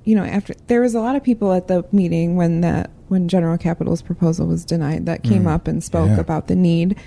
you 0.04 0.16
know, 0.16 0.24
after 0.26 0.54
there 0.68 0.82
was 0.82 0.94
a 0.94 1.00
lot 1.00 1.16
of 1.16 1.24
people 1.24 1.54
at 1.54 1.68
the 1.68 1.84
meeting 1.92 2.36
when 2.36 2.62
that 2.62 2.92
when 3.08 3.28
General 3.28 3.58
Capital's 3.58 4.04
proposal 4.04 4.46
was 4.46 4.64
denied 4.64 5.08
that 5.08 5.24
came 5.24 5.46
Mm. 5.46 5.54
up 5.56 5.68
and 5.68 5.84
spoke 5.84 6.10
Yeah. 6.10 6.20
about 6.20 6.48
the 6.48 6.56
need. 6.56 6.98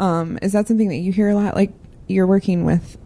Um, 0.00 0.38
is 0.40 0.52
that 0.52 0.66
something 0.66 0.88
that 0.88 0.96
you 0.96 1.12
hear 1.12 1.28
a 1.28 1.34
lot? 1.34 1.54
Like 1.54 1.72
you're 2.06 2.26
working 2.26 2.64
with 2.64 2.98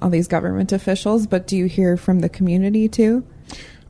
all 0.00 0.10
these 0.10 0.28
government 0.28 0.72
officials, 0.72 1.26
but 1.26 1.46
do 1.46 1.56
you 1.56 1.66
hear 1.66 1.96
from 1.96 2.20
the 2.20 2.28
community 2.28 2.88
too? 2.88 3.24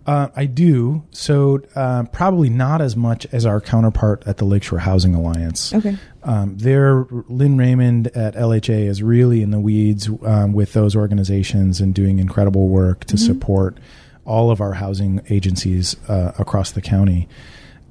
Uh, 0.04 0.28
I 0.34 0.46
do. 0.46 1.04
So 1.12 1.62
uh, 1.76 2.04
probably 2.12 2.50
not 2.50 2.80
as 2.80 2.96
much 2.96 3.26
as 3.32 3.46
our 3.46 3.60
counterpart 3.60 4.24
at 4.26 4.38
the 4.38 4.44
Lakeshore 4.44 4.80
Housing 4.80 5.14
Alliance. 5.14 5.72
Okay. 5.72 5.96
Um, 6.24 6.56
there, 6.58 7.06
Lynn 7.28 7.56
Raymond 7.56 8.08
at 8.08 8.34
LHA 8.34 8.86
is 8.88 9.02
really 9.02 9.42
in 9.42 9.52
the 9.52 9.60
weeds 9.60 10.08
um, 10.24 10.52
with 10.52 10.72
those 10.72 10.96
organizations 10.96 11.80
and 11.80 11.94
doing 11.94 12.18
incredible 12.18 12.68
work 12.68 13.04
to 13.04 13.16
support 13.16 13.78
all 14.24 14.50
of 14.50 14.60
our 14.60 14.72
housing 14.72 15.20
agencies 15.30 15.96
uh, 16.08 16.32
across 16.38 16.72
the 16.72 16.82
county. 16.82 17.28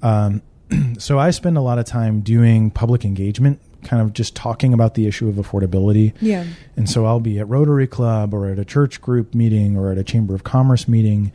Um, 0.01 0.41
so 0.97 1.19
I 1.19 1.31
spend 1.31 1.57
a 1.57 1.61
lot 1.61 1.79
of 1.79 1.85
time 1.85 2.21
doing 2.21 2.71
public 2.71 3.05
engagement, 3.05 3.59
kind 3.83 4.01
of 4.01 4.13
just 4.13 4.35
talking 4.35 4.73
about 4.73 4.95
the 4.95 5.07
issue 5.07 5.27
of 5.27 5.35
affordability. 5.35 6.13
Yeah. 6.21 6.45
And 6.75 6.89
so 6.89 7.05
I'll 7.05 7.19
be 7.19 7.39
at 7.39 7.47
Rotary 7.47 7.87
Club 7.87 8.33
or 8.33 8.49
at 8.49 8.59
a 8.59 8.65
church 8.65 9.01
group 9.01 9.33
meeting 9.35 9.77
or 9.77 9.91
at 9.91 9.97
a 9.97 10.03
Chamber 10.03 10.35
of 10.35 10.43
Commerce 10.43 10.87
meeting. 10.87 11.31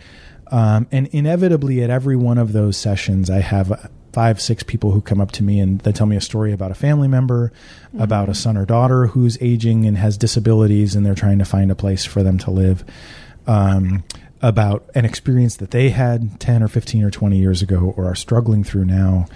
Um, 0.50 0.86
and 0.92 1.08
inevitably, 1.08 1.82
at 1.82 1.90
every 1.90 2.16
one 2.16 2.38
of 2.38 2.52
those 2.52 2.76
sessions, 2.76 3.30
I 3.30 3.40
have 3.40 3.90
five, 4.12 4.40
six 4.40 4.62
people 4.62 4.92
who 4.92 5.02
come 5.02 5.20
up 5.20 5.30
to 5.32 5.42
me 5.42 5.60
and 5.60 5.80
they 5.80 5.92
tell 5.92 6.06
me 6.06 6.16
a 6.16 6.20
story 6.20 6.52
about 6.52 6.70
a 6.70 6.74
family 6.74 7.08
member, 7.08 7.52
about 7.98 8.28
a 8.28 8.34
son 8.34 8.56
or 8.56 8.64
daughter 8.64 9.08
who's 9.08 9.36
aging 9.42 9.84
and 9.84 9.98
has 9.98 10.16
disabilities, 10.16 10.94
and 10.94 11.04
they're 11.04 11.14
trying 11.14 11.38
to 11.38 11.44
find 11.44 11.70
a 11.70 11.74
place 11.74 12.04
for 12.04 12.22
them 12.22 12.38
to 12.38 12.50
live. 12.50 12.84
Um, 13.46 14.04
about 14.42 14.88
an 14.94 15.04
experience 15.04 15.56
that 15.56 15.70
they 15.70 15.90
had 15.90 16.38
10 16.40 16.62
or 16.62 16.68
15 16.68 17.04
or 17.04 17.10
20 17.10 17.38
years 17.38 17.62
ago 17.62 17.94
or 17.96 18.06
are 18.06 18.14
struggling 18.14 18.62
through 18.62 18.84
now. 18.84 19.26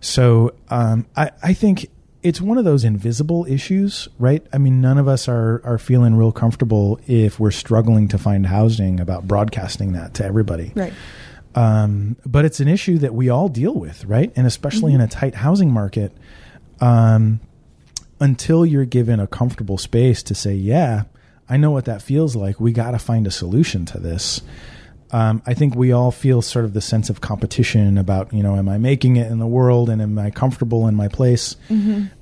So 0.00 0.54
um, 0.70 1.06
I, 1.16 1.30
I 1.42 1.52
think 1.52 1.90
it's 2.22 2.40
one 2.40 2.58
of 2.58 2.64
those 2.64 2.84
invisible 2.84 3.46
issues, 3.46 4.08
right? 4.18 4.46
I 4.52 4.58
mean, 4.58 4.80
none 4.80 4.98
of 4.98 5.08
us 5.08 5.28
are, 5.28 5.62
are 5.64 5.78
feeling 5.78 6.16
real 6.16 6.32
comfortable 6.32 7.00
if 7.06 7.40
we're 7.40 7.50
struggling 7.50 8.08
to 8.08 8.18
find 8.18 8.46
housing 8.46 9.00
about 9.00 9.26
broadcasting 9.26 9.92
that 9.92 10.14
to 10.14 10.24
everybody. 10.24 10.72
Right. 10.74 10.92
Um, 11.54 12.16
but 12.26 12.44
it's 12.44 12.60
an 12.60 12.68
issue 12.68 12.98
that 12.98 13.14
we 13.14 13.28
all 13.28 13.48
deal 13.48 13.74
with, 13.74 14.04
right? 14.04 14.32
And 14.36 14.46
especially 14.46 14.92
in 14.92 15.00
a 15.00 15.08
tight 15.08 15.34
housing 15.34 15.72
market, 15.72 16.12
um, 16.80 17.40
until 18.20 18.66
you're 18.66 18.84
given 18.84 19.18
a 19.18 19.26
comfortable 19.26 19.78
space 19.78 20.22
to 20.24 20.34
say, 20.34 20.54
yeah, 20.54 21.04
I 21.48 21.56
know 21.56 21.70
what 21.70 21.86
that 21.86 22.02
feels 22.02 22.36
like. 22.36 22.60
We 22.60 22.72
got 22.72 22.92
to 22.92 22.98
find 22.98 23.26
a 23.26 23.30
solution 23.30 23.86
to 23.86 23.98
this. 23.98 24.42
Um, 25.12 25.42
I 25.44 25.54
think 25.54 25.74
we 25.74 25.92
all 25.92 26.10
feel 26.10 26.40
sort 26.40 26.64
of 26.64 26.72
the 26.72 26.80
sense 26.80 27.10
of 27.10 27.20
competition 27.20 27.98
about, 27.98 28.32
you 28.32 28.42
know, 28.42 28.56
am 28.56 28.68
I 28.68 28.78
making 28.78 29.16
it 29.16 29.30
in 29.30 29.38
the 29.38 29.46
world 29.46 29.90
and 29.90 30.00
am 30.00 30.18
I 30.18 30.30
comfortable 30.30 30.86
in 30.86 30.94
my 30.94 31.08
place? 31.08 31.56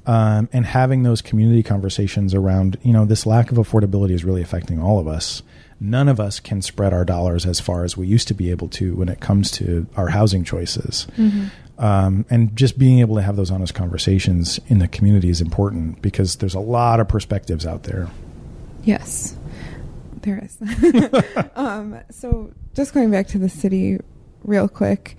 Um, 0.07 0.49
and 0.53 0.65
having 0.65 1.03
those 1.03 1.21
community 1.21 1.63
conversations 1.63 2.33
around, 2.35 2.79
you 2.83 2.93
know, 2.93 3.05
this 3.05 3.27
lack 3.27 3.51
of 3.51 3.59
affordability 3.59 4.13
is 4.13 4.25
really 4.25 4.41
affecting 4.43 4.81
all 4.81 4.99
of 4.99 5.07
us. 5.07 5.43
None 5.81 6.09
of 6.09 6.19
us 6.19 6.41
can 6.41 6.63
spread 6.63 6.93
our 6.93 7.05
dollars 7.05 7.47
as 7.47 7.61
far 7.61 7.85
as 7.85 7.97
we 7.97 8.07
used 8.07 8.27
to 8.29 8.35
be 8.35 8.51
able 8.51 8.69
to 8.71 8.95
when 8.95 9.09
it 9.09 9.21
comes 9.21 9.51
to 9.53 9.87
our 9.97 10.09
housing 10.09 10.43
choices. 10.43 11.07
Um, 11.79 12.25
and 12.29 12.57
just 12.57 12.77
being 12.79 12.99
able 12.99 13.15
to 13.17 13.23
have 13.23 13.37
those 13.37 13.53
honest 13.53 13.75
conversations 13.75 14.59
in 14.67 14.81
the 14.81 14.89
community 14.89 15.29
is 15.29 15.41
important 15.41 16.03
because 16.03 16.37
there's 16.37 16.55
a 16.55 16.61
lot 16.61 16.99
of 16.99 17.07
perspectives 17.07 17.65
out 17.65 17.85
there. 17.85 18.09
Yes, 18.83 19.37
there 20.23 20.43
is. 20.43 20.59
um, 21.57 21.99
so, 22.11 22.53
just 22.75 22.95
going 22.95 23.11
back 23.11 23.27
to 23.29 23.39
the 23.39 23.49
city 23.49 23.99
real 24.45 24.69
quick, 24.69 25.17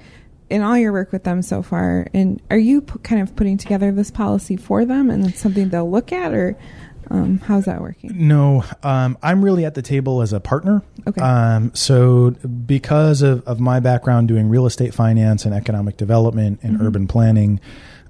in 0.49 0.61
all 0.61 0.77
your 0.77 0.91
work 0.91 1.11
with 1.11 1.23
them 1.23 1.41
so 1.41 1.61
far, 1.61 2.07
and 2.13 2.41
are 2.49 2.57
you 2.57 2.81
p- 2.81 2.99
kind 3.03 3.21
of 3.21 3.35
putting 3.35 3.57
together 3.57 3.91
this 3.91 4.11
policy 4.11 4.57
for 4.57 4.85
them, 4.85 5.09
and 5.09 5.25
it's 5.25 5.39
something 5.39 5.69
they'll 5.69 5.89
look 5.89 6.11
at, 6.11 6.33
or 6.33 6.57
um, 7.11 7.39
how's 7.39 7.65
that 7.65 7.81
working? 7.81 8.27
No, 8.27 8.63
um, 8.83 9.17
I'm 9.23 9.43
really 9.43 9.65
at 9.65 9.73
the 9.73 9.81
table 9.81 10.21
as 10.21 10.33
a 10.33 10.39
partner. 10.39 10.83
Okay. 11.07 11.21
Um, 11.21 11.73
so, 11.73 12.31
because 12.31 13.21
of, 13.21 13.45
of 13.47 13.59
my 13.59 13.79
background 13.79 14.27
doing 14.27 14.49
real 14.49 14.65
estate 14.65 14.93
finance 14.93 15.45
and 15.45 15.53
economic 15.53 15.97
development 15.97 16.59
and 16.61 16.81
urban 16.81 17.07
planning, 17.07 17.59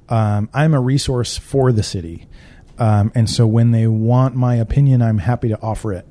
um, 0.09 0.49
I'm 0.53 0.73
a 0.73 0.81
resource 0.81 1.37
for 1.37 1.71
the 1.71 1.83
city. 1.83 2.27
Um, 2.77 3.11
and 3.15 3.29
so, 3.29 3.47
when 3.47 3.71
they 3.71 3.87
want 3.87 4.35
my 4.35 4.55
opinion, 4.55 5.01
I'm 5.01 5.19
happy 5.19 5.49
to 5.49 5.61
offer 5.61 5.93
it. 5.93 6.05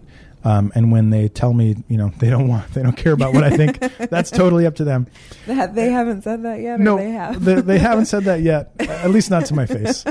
Um, 0.45 0.73
and 0.75 0.93
when 0.93 1.11
they 1.11 1.29
tell 1.29 1.53
me, 1.53 1.77
you 1.89 1.97
know, 1.97 2.13
they 2.19 2.31
don't 2.31 2.49
want, 2.49 2.73
they 2.73 2.83
don't 2.83 2.97
care 2.97 3.13
about 3.13 3.35
what 3.35 3.45
I 3.45 3.51
think, 3.51 3.79
that's 4.11 4.31
totally 4.31 4.67
up 4.67 4.77
to 4.77 4.85
them. 4.85 5.07
They, 5.47 5.67
they 5.67 5.91
haven't 5.91 6.23
said 6.23 6.43
that 6.45 6.61
yet, 6.61 6.81
or 6.81 6.83
No, 6.83 6.97
they 6.97 7.11
have. 7.11 7.45
they, 7.45 7.61
they 7.61 7.79
haven't 7.79 8.07
said 8.07 8.25
that 8.25 8.43
yet, 8.43 8.73
at 8.79 9.11
least 9.11 9.31
not 9.31 9.47
to 9.47 9.55
my 9.55 9.67
face. 9.67 10.05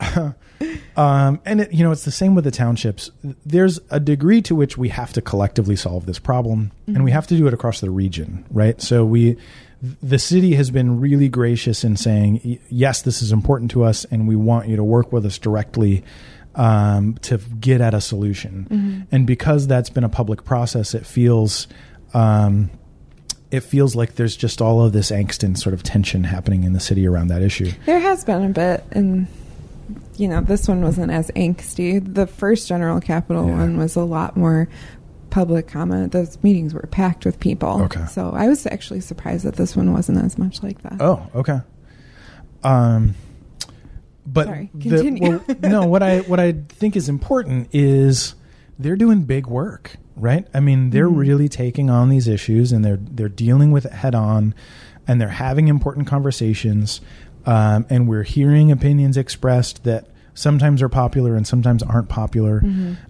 um, 0.96 1.40
and 1.44 1.60
it, 1.60 1.72
you 1.72 1.84
know, 1.84 1.92
it's 1.92 2.04
the 2.04 2.10
same 2.10 2.34
with 2.34 2.44
the 2.44 2.50
townships. 2.50 3.10
There's 3.46 3.80
a 3.90 4.00
degree 4.00 4.42
to 4.42 4.54
which 4.54 4.76
we 4.76 4.88
have 4.90 5.12
to 5.14 5.22
collectively 5.22 5.76
solve 5.76 6.06
this 6.06 6.18
problem, 6.18 6.72
and 6.86 7.04
we 7.04 7.10
have 7.12 7.26
to 7.28 7.36
do 7.36 7.46
it 7.46 7.54
across 7.54 7.80
the 7.80 7.90
region, 7.90 8.44
right? 8.50 8.80
So 8.80 9.04
we, 9.04 9.36
the 10.02 10.18
city 10.18 10.54
has 10.54 10.70
been 10.70 11.00
really 11.00 11.28
gracious 11.28 11.84
in 11.84 11.96
saying, 11.96 12.58
yes, 12.68 13.02
this 13.02 13.22
is 13.22 13.32
important 13.32 13.70
to 13.72 13.84
us, 13.84 14.04
and 14.06 14.26
we 14.26 14.36
want 14.36 14.68
you 14.68 14.76
to 14.76 14.84
work 14.84 15.12
with 15.12 15.24
us 15.24 15.38
directly. 15.38 16.02
Um, 16.56 17.14
to 17.22 17.38
get 17.38 17.80
at 17.80 17.94
a 17.94 18.00
solution, 18.00 19.06
and 19.12 19.24
because 19.24 19.68
that's 19.68 19.88
been 19.88 20.02
a 20.02 20.08
public 20.08 20.44
process, 20.44 20.94
it 20.94 21.06
feels 21.06 21.68
um, 22.12 22.70
it 23.52 23.60
feels 23.60 23.94
like 23.94 24.16
there's 24.16 24.36
just 24.36 24.60
all 24.60 24.82
of 24.84 24.92
this 24.92 25.12
angst 25.12 25.44
and 25.44 25.56
sort 25.56 25.74
of 25.74 25.84
tension 25.84 26.24
happening 26.24 26.64
in 26.64 26.72
the 26.72 26.80
city 26.80 27.06
around 27.06 27.28
that 27.28 27.40
issue. 27.42 27.70
There 27.86 28.00
has 28.00 28.24
been 28.24 28.44
a 28.44 28.48
bit, 28.48 28.82
and 28.90 29.28
you 30.16 30.26
know, 30.26 30.40
this 30.40 30.66
one 30.66 30.82
wasn't 30.82 31.12
as 31.12 31.30
angsty. 31.36 32.02
The 32.14 32.26
first 32.26 32.66
General 32.68 33.00
Capital 33.00 33.46
Yeah. 33.46 33.56
one 33.58 33.76
was 33.76 33.94
a 33.94 34.02
lot 34.02 34.36
more 34.36 34.68
public 35.30 35.68
comment. 35.68 36.10
Those 36.10 36.36
meetings 36.42 36.74
were 36.74 36.88
packed 36.90 37.24
with 37.24 37.38
people. 37.38 37.82
Okay. 37.82 38.06
So 38.06 38.32
I 38.34 38.48
was 38.48 38.66
actually 38.66 39.00
surprised 39.02 39.44
that 39.44 39.54
this 39.54 39.76
one 39.76 39.92
wasn't 39.92 40.18
as 40.18 40.36
much 40.36 40.64
like 40.64 40.82
that. 40.82 40.96
Oh, 41.00 41.24
okay. 41.36 41.60
Um, 42.64 43.14
but 44.32 44.46
Sorry, 44.46 44.70
the- 44.74 45.18
well, 45.20 45.44
no, 45.70 45.86
what 45.86 46.02
I 46.02 46.20
what 46.20 46.38
I 46.40 46.52
think 46.68 46.94
is 46.96 47.08
important 47.08 47.68
is 47.72 48.34
they're 48.78 48.96
doing 48.96 49.22
big 49.22 49.46
work, 49.46 49.96
right? 50.16 50.46
I 50.54 50.60
mean, 50.60 50.90
they're 50.90 51.08
Mm-hmm. 51.08 51.16
really 51.18 51.48
taking 51.48 51.90
on 51.90 52.08
these 52.08 52.28
issues 52.28 52.72
and 52.72 52.84
they're 52.84 52.98
they're 53.00 53.28
dealing 53.28 53.72
with 53.72 53.84
it 53.86 53.92
head 53.92 54.14
on, 54.14 54.54
and 55.08 55.20
they're 55.20 55.28
having 55.28 55.68
important 55.68 56.06
conversations, 56.06 57.00
um, 57.46 57.86
and 57.90 58.06
we're 58.08 58.22
hearing 58.22 58.70
opinions 58.70 59.16
expressed 59.16 59.84
that 59.84 60.06
sometimes 60.34 60.80
are 60.80 60.88
popular 60.88 61.34
and 61.34 61.46
sometimes 61.46 61.82
aren't 61.82 62.08
popular, 62.08 62.62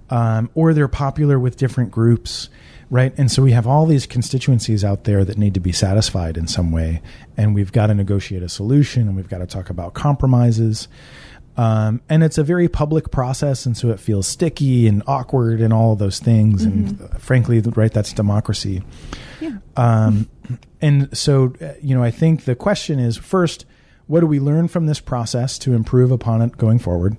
um, 0.08 0.50
or 0.54 0.72
they're 0.74 0.88
popular 0.88 1.38
with 1.38 1.56
different 1.56 1.90
groups, 1.90 2.48
right? 2.90 3.14
And 3.16 3.30
so 3.30 3.42
we 3.42 3.52
have 3.52 3.66
all 3.66 3.86
these 3.86 4.06
constituencies 4.06 4.84
out 4.84 5.04
there 5.04 5.24
that 5.24 5.38
need 5.38 5.54
to 5.54 5.60
be 5.60 5.72
satisfied 5.72 6.36
in 6.36 6.46
some 6.46 6.72
way, 6.72 7.00
and 7.36 7.54
we've 7.54 7.72
got 7.72 7.86
to 7.86 7.94
negotiate 7.94 8.42
a 8.42 8.48
solution, 8.48 9.02
and 9.08 9.16
we've 9.16 9.28
got 9.28 9.38
to 9.38 9.46
talk 9.46 9.70
about 9.70 9.94
compromises. 9.94 10.88
Um, 11.56 12.00
and 12.08 12.22
it's 12.22 12.38
a 12.38 12.42
very 12.42 12.68
public 12.68 13.10
process, 13.10 13.66
and 13.66 13.76
so 13.76 13.90
it 13.90 14.00
feels 14.00 14.26
sticky 14.26 14.86
and 14.86 15.02
awkward 15.06 15.60
and 15.60 15.72
all 15.72 15.92
of 15.92 15.98
those 15.98 16.18
things. 16.18 16.64
And 16.64 17.00
uh, 17.00 17.18
frankly, 17.18 17.60
right, 17.60 17.92
that's 17.92 18.12
democracy. 18.12 18.82
Yeah. 19.40 19.58
Um, 19.76 20.28
and 20.80 21.16
so, 21.16 21.52
uh, 21.60 21.72
you 21.82 21.94
know, 21.94 22.02
I 22.02 22.10
think 22.10 22.44
the 22.44 22.54
question 22.54 22.98
is 22.98 23.16
first, 23.16 23.66
what 24.06 24.20
do 24.20 24.26
we 24.26 24.40
learn 24.40 24.68
from 24.68 24.86
this 24.86 25.00
process 25.00 25.58
to 25.60 25.74
improve 25.74 26.10
upon 26.10 26.42
it 26.42 26.56
going 26.56 26.78
forward? 26.78 27.16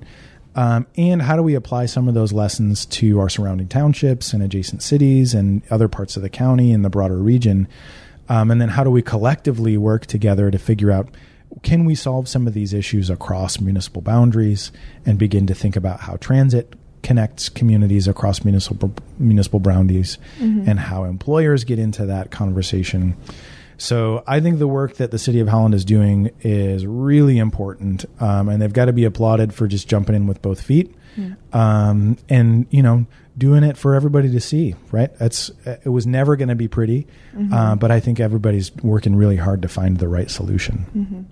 Um, 0.56 0.86
and 0.98 1.22
how 1.22 1.36
do 1.36 1.44
we 1.44 1.56
apply 1.56 1.86
some 1.86 2.08
of 2.08 2.14
those 2.14 2.34
lessons 2.34 2.86
to 2.88 3.20
our 3.20 3.30
surrounding 3.30 3.68
townships 3.68 4.34
and 4.34 4.44
adjacent 4.44 4.84
cities 4.84 5.34
and 5.34 5.62
other 5.72 5.88
parts 5.88 6.18
of 6.18 6.24
the 6.24 6.30
county 6.30 6.72
and 6.74 6.84
the 6.84 6.90
broader 6.90 7.18
region? 7.18 7.68
Um, 8.28 8.52
and 8.52 8.60
then 8.60 8.70
how 8.70 8.84
do 8.84 8.92
we 8.92 9.02
collectively 9.02 9.78
work 9.78 10.06
together 10.06 10.52
to 10.52 10.58
figure 10.58 10.92
out 10.92 11.10
can 11.64 11.86
we 11.86 11.96
solve 11.96 12.30
some 12.30 12.48
of 12.48 12.54
these 12.54 12.74
issues 12.74 13.10
across 13.10 13.60
municipal 13.60 14.02
boundaries 14.02 14.72
and 15.06 15.18
begin 15.18 15.48
to 15.48 15.54
think 15.54 15.76
about 15.76 16.02
how 16.02 16.16
transit 16.18 16.74
connects 17.04 17.50
communities 17.50 18.08
across 18.08 18.46
municipal 18.46 18.94
municipal 19.18 19.60
boundaries 19.60 20.18
and 20.68 20.80
how 20.80 21.04
employers 21.04 21.64
get 21.64 21.80
into 21.80 22.06
that 22.06 22.32
conversation. 22.32 23.18
So 23.82 24.24
I 24.28 24.42
think 24.42 24.60
the 24.60 24.68
work 24.68 24.98
that 24.98 25.10
the 25.10 25.18
city 25.18 25.40
of 25.40 25.48
Holland 25.48 25.74
is 25.74 25.84
doing 25.84 26.30
is 26.42 26.86
really 26.86 27.40
important, 27.40 28.06
um, 28.20 28.48
and 28.48 28.62
they've 28.62 28.72
got 28.72 28.86
to 28.86 28.94
be 28.94 29.06
applauded 29.06 29.56
for 29.56 29.68
just 29.68 29.88
jumping 29.88 30.16
in 30.16 30.28
with 30.28 30.40
both 30.40 30.62
feet, 30.62 30.94
um, 31.52 32.16
and 32.30 32.68
you 32.70 32.84
know 32.84 33.08
doing 33.36 33.64
it 33.64 33.78
for 33.78 33.96
everybody 33.96 34.32
to 34.32 34.40
see. 34.40 34.76
Right? 34.92 35.10
That's 35.18 35.50
it 35.66 35.90
was 35.90 36.06
never 36.06 36.36
going 36.36 36.50
to 36.50 36.56
be 36.56 36.68
pretty, 36.68 37.08
uh, 37.52 37.76
but 37.76 37.90
I 37.90 38.00
think 38.00 38.20
everybody's 38.20 38.72
working 38.84 39.16
really 39.16 39.38
hard 39.38 39.64
to 39.64 39.68
find 39.68 39.98
the 39.98 40.08
right 40.08 40.30
solution. 40.30 41.28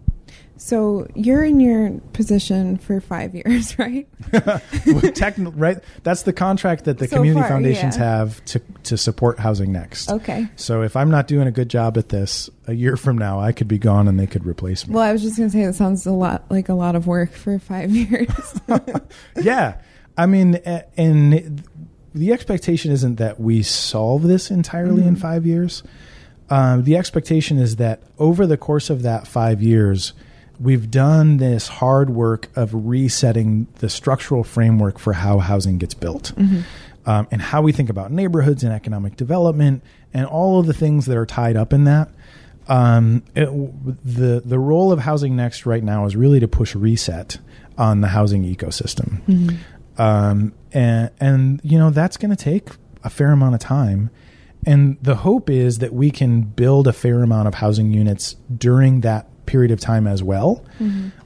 So 0.62 1.08
you're 1.16 1.44
in 1.46 1.62
your 1.62 1.90
position 2.12 2.78
for 2.78 3.00
five 3.00 3.34
years, 3.34 3.80
right? 3.80 4.08
Techn- 4.32 5.54
right? 5.56 5.78
That's 6.04 6.24
the 6.24 6.34
contract 6.34 6.84
that 6.84 6.98
the 6.98 7.08
So 7.08 7.16
community 7.16 7.40
far, 7.42 7.50
foundations 7.50 7.96
yeah. 7.98 8.04
have 8.18 8.44
to 8.46 8.62
to 8.84 8.98
support 8.98 9.40
Housing 9.40 9.72
Next. 9.72 10.12
Okay. 10.12 10.50
So 10.58 10.82
if 10.82 10.98
I'm 10.98 11.10
not 11.10 11.28
doing 11.28 11.48
a 11.48 11.52
good 11.52 11.70
job 11.70 11.98
at 11.98 12.10
this, 12.10 12.50
a 12.68 12.74
year 12.74 12.98
from 12.98 13.18
now, 13.18 13.40
I 13.40 13.54
could 13.54 13.70
be 13.70 13.78
gone 13.78 14.10
and 14.10 14.20
they 14.20 14.28
could 14.28 14.46
replace 14.46 14.86
me. 14.86 14.94
Well, 14.96 15.04
I 15.04 15.14
was 15.14 15.22
just 15.22 15.38
gonna 15.38 15.50
say 15.50 15.66
that 15.66 15.76
sounds 15.76 16.06
a 16.06 16.12
lot 16.12 16.44
like 16.52 16.68
a 16.68 16.74
lot 16.74 16.96
of 16.96 17.08
work 17.08 17.32
for 17.32 17.58
five 17.58 17.90
years. 17.96 18.30
yeah, 19.42 19.80
I 20.18 20.26
mean, 20.26 20.56
and 20.98 21.64
the 22.14 22.34
expectation 22.34 22.92
isn't 22.92 23.16
that 23.16 23.40
we 23.40 23.64
solve 23.64 24.24
this 24.24 24.52
entirely 24.52 25.04
in 25.04 25.16
five 25.16 25.46
years. 25.46 25.84
Um, 26.50 26.84
the 26.84 26.98
expectation 26.98 27.58
is 27.60 27.78
that 27.78 28.02
over 28.18 28.46
the 28.46 28.58
course 28.58 28.90
of 28.90 29.04
that 29.04 29.26
five 29.26 29.62
years, 29.62 30.12
we've 30.60 30.92
done 30.92 31.38
this 31.38 31.68
hard 31.68 32.10
work 32.10 32.50
of 32.56 32.72
resetting 32.74 33.68
the 33.76 33.90
structural 33.90 34.44
framework 34.44 35.00
for 35.00 35.14
how 35.14 35.40
housing 35.40 35.78
gets 35.78 35.94
built. 35.94 36.34
Um, 37.06 37.28
and 37.32 37.42
how 37.42 37.62
we 37.62 37.72
think 37.72 37.90
about 37.90 38.12
neighborhoods 38.12 38.64
and 38.64 38.72
economic 38.74 39.16
development 39.16 39.84
and 40.14 40.26
all 40.28 40.60
of 40.60 40.68
the 40.68 40.74
things 40.74 41.06
that 41.06 41.18
are 41.18 41.26
tied 41.26 41.56
up 41.56 41.74
in 41.74 41.86
that. 41.86 42.10
Um, 42.68 43.24
it, 43.36 43.48
the 44.06 44.44
the 44.46 44.60
role 44.60 44.92
of 44.92 45.00
Housing 45.00 45.36
Next 45.36 45.66
right 45.66 45.84
now 45.84 46.06
is 46.06 46.16
really 46.16 46.40
to 46.40 46.48
push 46.48 46.76
reset 46.76 47.40
on 47.80 48.02
the 48.02 48.10
housing 48.10 48.44
ecosystem, 48.44 49.58
um, 49.98 50.54
and 50.72 51.10
and 51.20 51.62
you 51.64 51.80
know 51.80 51.90
that's 51.90 52.16
going 52.18 52.30
to 52.30 52.36
take 52.36 52.70
a 53.04 53.10
fair 53.10 53.32
amount 53.32 53.56
of 53.56 53.62
time. 53.62 54.12
And 54.68 54.98
the 55.02 55.16
hope 55.16 55.50
is 55.50 55.80
that 55.80 55.94
we 55.94 56.12
can 56.12 56.42
build 56.42 56.88
a 56.88 56.94
fair 56.94 57.24
amount 57.24 57.48
of 57.48 57.56
housing 57.56 57.92
units 57.92 58.36
during 58.56 59.02
that 59.02 59.29
period 59.50 59.72
of 59.72 59.80
time 59.80 60.06
as 60.06 60.22
well. 60.22 60.64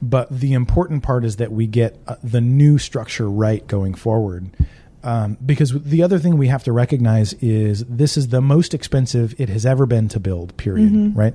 But 0.00 0.28
the 0.30 0.54
important 0.54 1.02
part 1.02 1.24
is 1.24 1.36
that 1.36 1.52
we 1.52 1.66
get 1.66 2.00
uh, 2.06 2.16
the 2.24 2.40
new 2.40 2.78
structure 2.78 3.28
right 3.28 3.64
going 3.66 3.94
forward. 3.94 4.50
Um, 5.02 5.36
because 5.44 5.70
the 5.82 6.02
other 6.02 6.18
thing 6.18 6.38
we 6.38 6.48
have 6.48 6.64
to 6.64 6.72
recognize 6.72 7.34
is 7.34 7.84
this 7.84 8.16
is 8.16 8.28
the 8.28 8.40
most 8.40 8.72
expensive 8.72 9.38
it 9.38 9.50
has 9.50 9.66
ever 9.66 9.84
been 9.84 10.08
to 10.08 10.18
build, 10.18 10.56
period. 10.56 10.90
Right? 11.14 11.34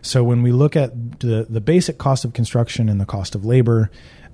So 0.00 0.24
when 0.24 0.42
we 0.42 0.52
look 0.52 0.74
at 0.74 1.20
the, 1.20 1.46
the 1.46 1.60
basic 1.60 1.98
cost 1.98 2.24
of 2.24 2.32
construction 2.32 2.88
and 2.88 2.98
the 2.98 3.04
cost 3.04 3.34
of 3.34 3.44
labor, 3.44 3.90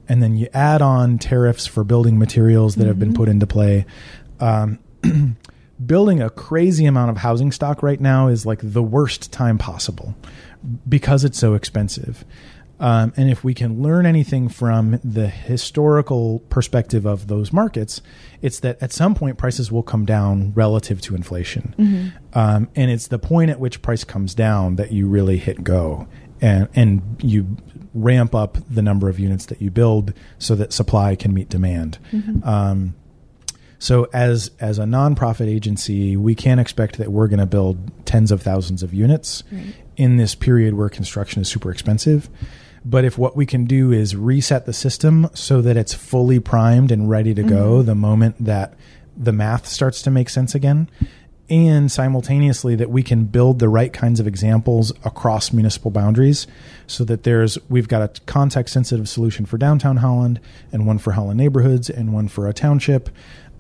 and 0.09 0.23
then 0.23 0.37
you 0.37 0.47
add 0.55 0.83
on 0.83 1.19
tariffs 1.19 1.67
for 1.67 1.83
building 1.83 2.17
materials 2.17 2.77
that 2.77 2.87
have 2.87 3.01
been 3.01 3.13
put 3.13 3.29
into 3.29 3.49
play, 3.49 3.85
um, 4.39 4.79
building 5.85 6.23
a 6.23 6.31
crazy 6.31 6.87
amount 6.87 7.11
of 7.11 7.17
housing 7.17 7.51
stock 7.51 7.83
right 7.83 8.01
now 8.01 8.29
is 8.29 8.47
like 8.47 8.61
the 8.63 8.85
worst 8.85 9.33
time 9.33 9.59
possible 9.59 10.15
because 10.89 11.25
it's 11.25 11.39
so 11.39 11.55
expensive. 11.55 12.25
Um, 12.79 13.15
and 13.17 13.31
if 13.31 13.43
we 13.43 13.55
can 13.55 13.83
learn 13.83 14.05
anything 14.05 14.51
from 14.51 15.01
the 15.03 15.29
historical 15.29 16.41
perspective 16.51 17.07
of 17.07 17.27
those 17.27 17.51
markets, 17.51 18.03
it's 18.43 18.61
that 18.61 18.83
at 18.83 18.93
some 18.93 19.15
point 19.15 19.39
prices 19.39 19.73
will 19.73 19.83
come 19.83 20.05
down 20.05 20.53
relative 20.55 21.01
to 21.03 21.15
inflation. 21.15 22.13
Um, 22.35 22.69
and 22.77 22.91
it's 22.91 23.09
the 23.09 23.19
point 23.19 23.51
at 23.51 23.59
which 23.59 23.81
price 23.81 24.05
comes 24.05 24.35
down 24.35 24.77
that 24.77 24.93
you 24.93 25.09
really 25.09 25.39
hit 25.39 25.65
go 25.65 26.07
and, 26.43 26.69
and 26.75 27.17
you 27.23 27.57
ramp 27.95 28.35
up 28.35 28.59
the 28.69 28.83
number 28.83 29.09
of 29.09 29.19
units 29.19 29.47
that 29.47 29.63
you 29.63 29.71
build 29.71 30.13
so 30.39 30.55
that 30.55 30.71
supply 30.75 31.17
can 31.17 31.33
meet 31.33 31.49
demand. 31.49 31.99
Um, 32.45 32.95
so 33.79 34.09
as 34.13 34.51
as 34.61 34.79
a 34.79 34.85
nonprofit 34.85 35.49
agency, 35.49 36.17
we 36.17 36.35
can't 36.35 36.61
expect 36.61 36.99
that 36.99 37.13
we're 37.13 37.29
going 37.29 37.41
to 37.41 37.47
build 37.47 38.07
tens 38.07 38.31
of 38.31 38.43
thousands 38.43 38.83
of 38.83 38.95
units 38.95 39.43
in 39.97 40.17
this 40.17 40.35
period 40.35 40.75
where 40.75 40.89
construction 40.89 41.43
is 41.43 41.49
super 41.49 41.71
expensive. 41.71 42.29
But 42.85 43.05
if 43.05 43.19
what 43.19 43.37
we 43.37 43.47
can 43.47 43.65
do 43.65 43.93
is 43.93 44.15
reset 44.15 44.65
the 44.65 44.73
system 44.73 45.29
so 45.35 45.61
that 45.61 45.77
it's 45.77 45.93
fully 45.93 46.39
primed 46.39 46.93
and 46.93 47.11
ready 47.11 47.35
to 47.35 47.43
go 47.43 47.79
mm-hmm. 47.79 47.87
the 47.87 47.95
moment 47.97 48.37
that 48.45 48.75
the 49.17 49.33
math 49.33 49.67
starts 49.67 50.03
to 50.03 50.11
make 50.11 50.29
sense 50.29 50.55
again, 50.55 50.89
and 51.49 51.91
simultaneously 51.91 52.75
that 52.75 52.91
we 52.91 53.03
can 53.03 53.25
build 53.25 53.59
the 53.59 53.69
right 53.69 53.93
kinds 53.93 54.21
of 54.21 54.27
examples 54.27 54.91
across 55.05 55.53
municipal 55.53 55.91
boundaries 55.91 56.47
so 56.87 57.05
that 57.05 57.23
there's 57.23 57.59
we've 57.69 57.89
got 57.89 58.03
a 58.03 58.21
context 58.23 58.75
sensitive 58.75 59.09
solution 59.09 59.47
for 59.47 59.57
downtown 59.59 59.99
Holland 59.99 60.41
and 60.73 60.87
one 60.87 60.99
for 60.99 61.13
Holland 61.13 61.39
neighborhoods 61.39 61.89
and 61.89 62.13
one 62.13 62.29
for 62.29 62.49
a 62.49 62.53
township 62.53 63.11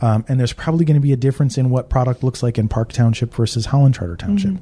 um, 0.01 0.25
and 0.29 0.39
there's 0.39 0.53
probably 0.53 0.85
going 0.85 0.97
to 0.97 1.01
be 1.01 1.13
a 1.13 1.17
difference 1.17 1.59
in 1.59 1.71
what 1.71 1.89
product 1.89 2.23
looks 2.23 2.43
like 2.43 2.59
in 2.59 2.69
Park 2.69 2.93
Township 2.93 3.33
versus 3.35 3.67
Holland 3.67 3.95
Charter 3.95 4.17
Township. 4.17 4.53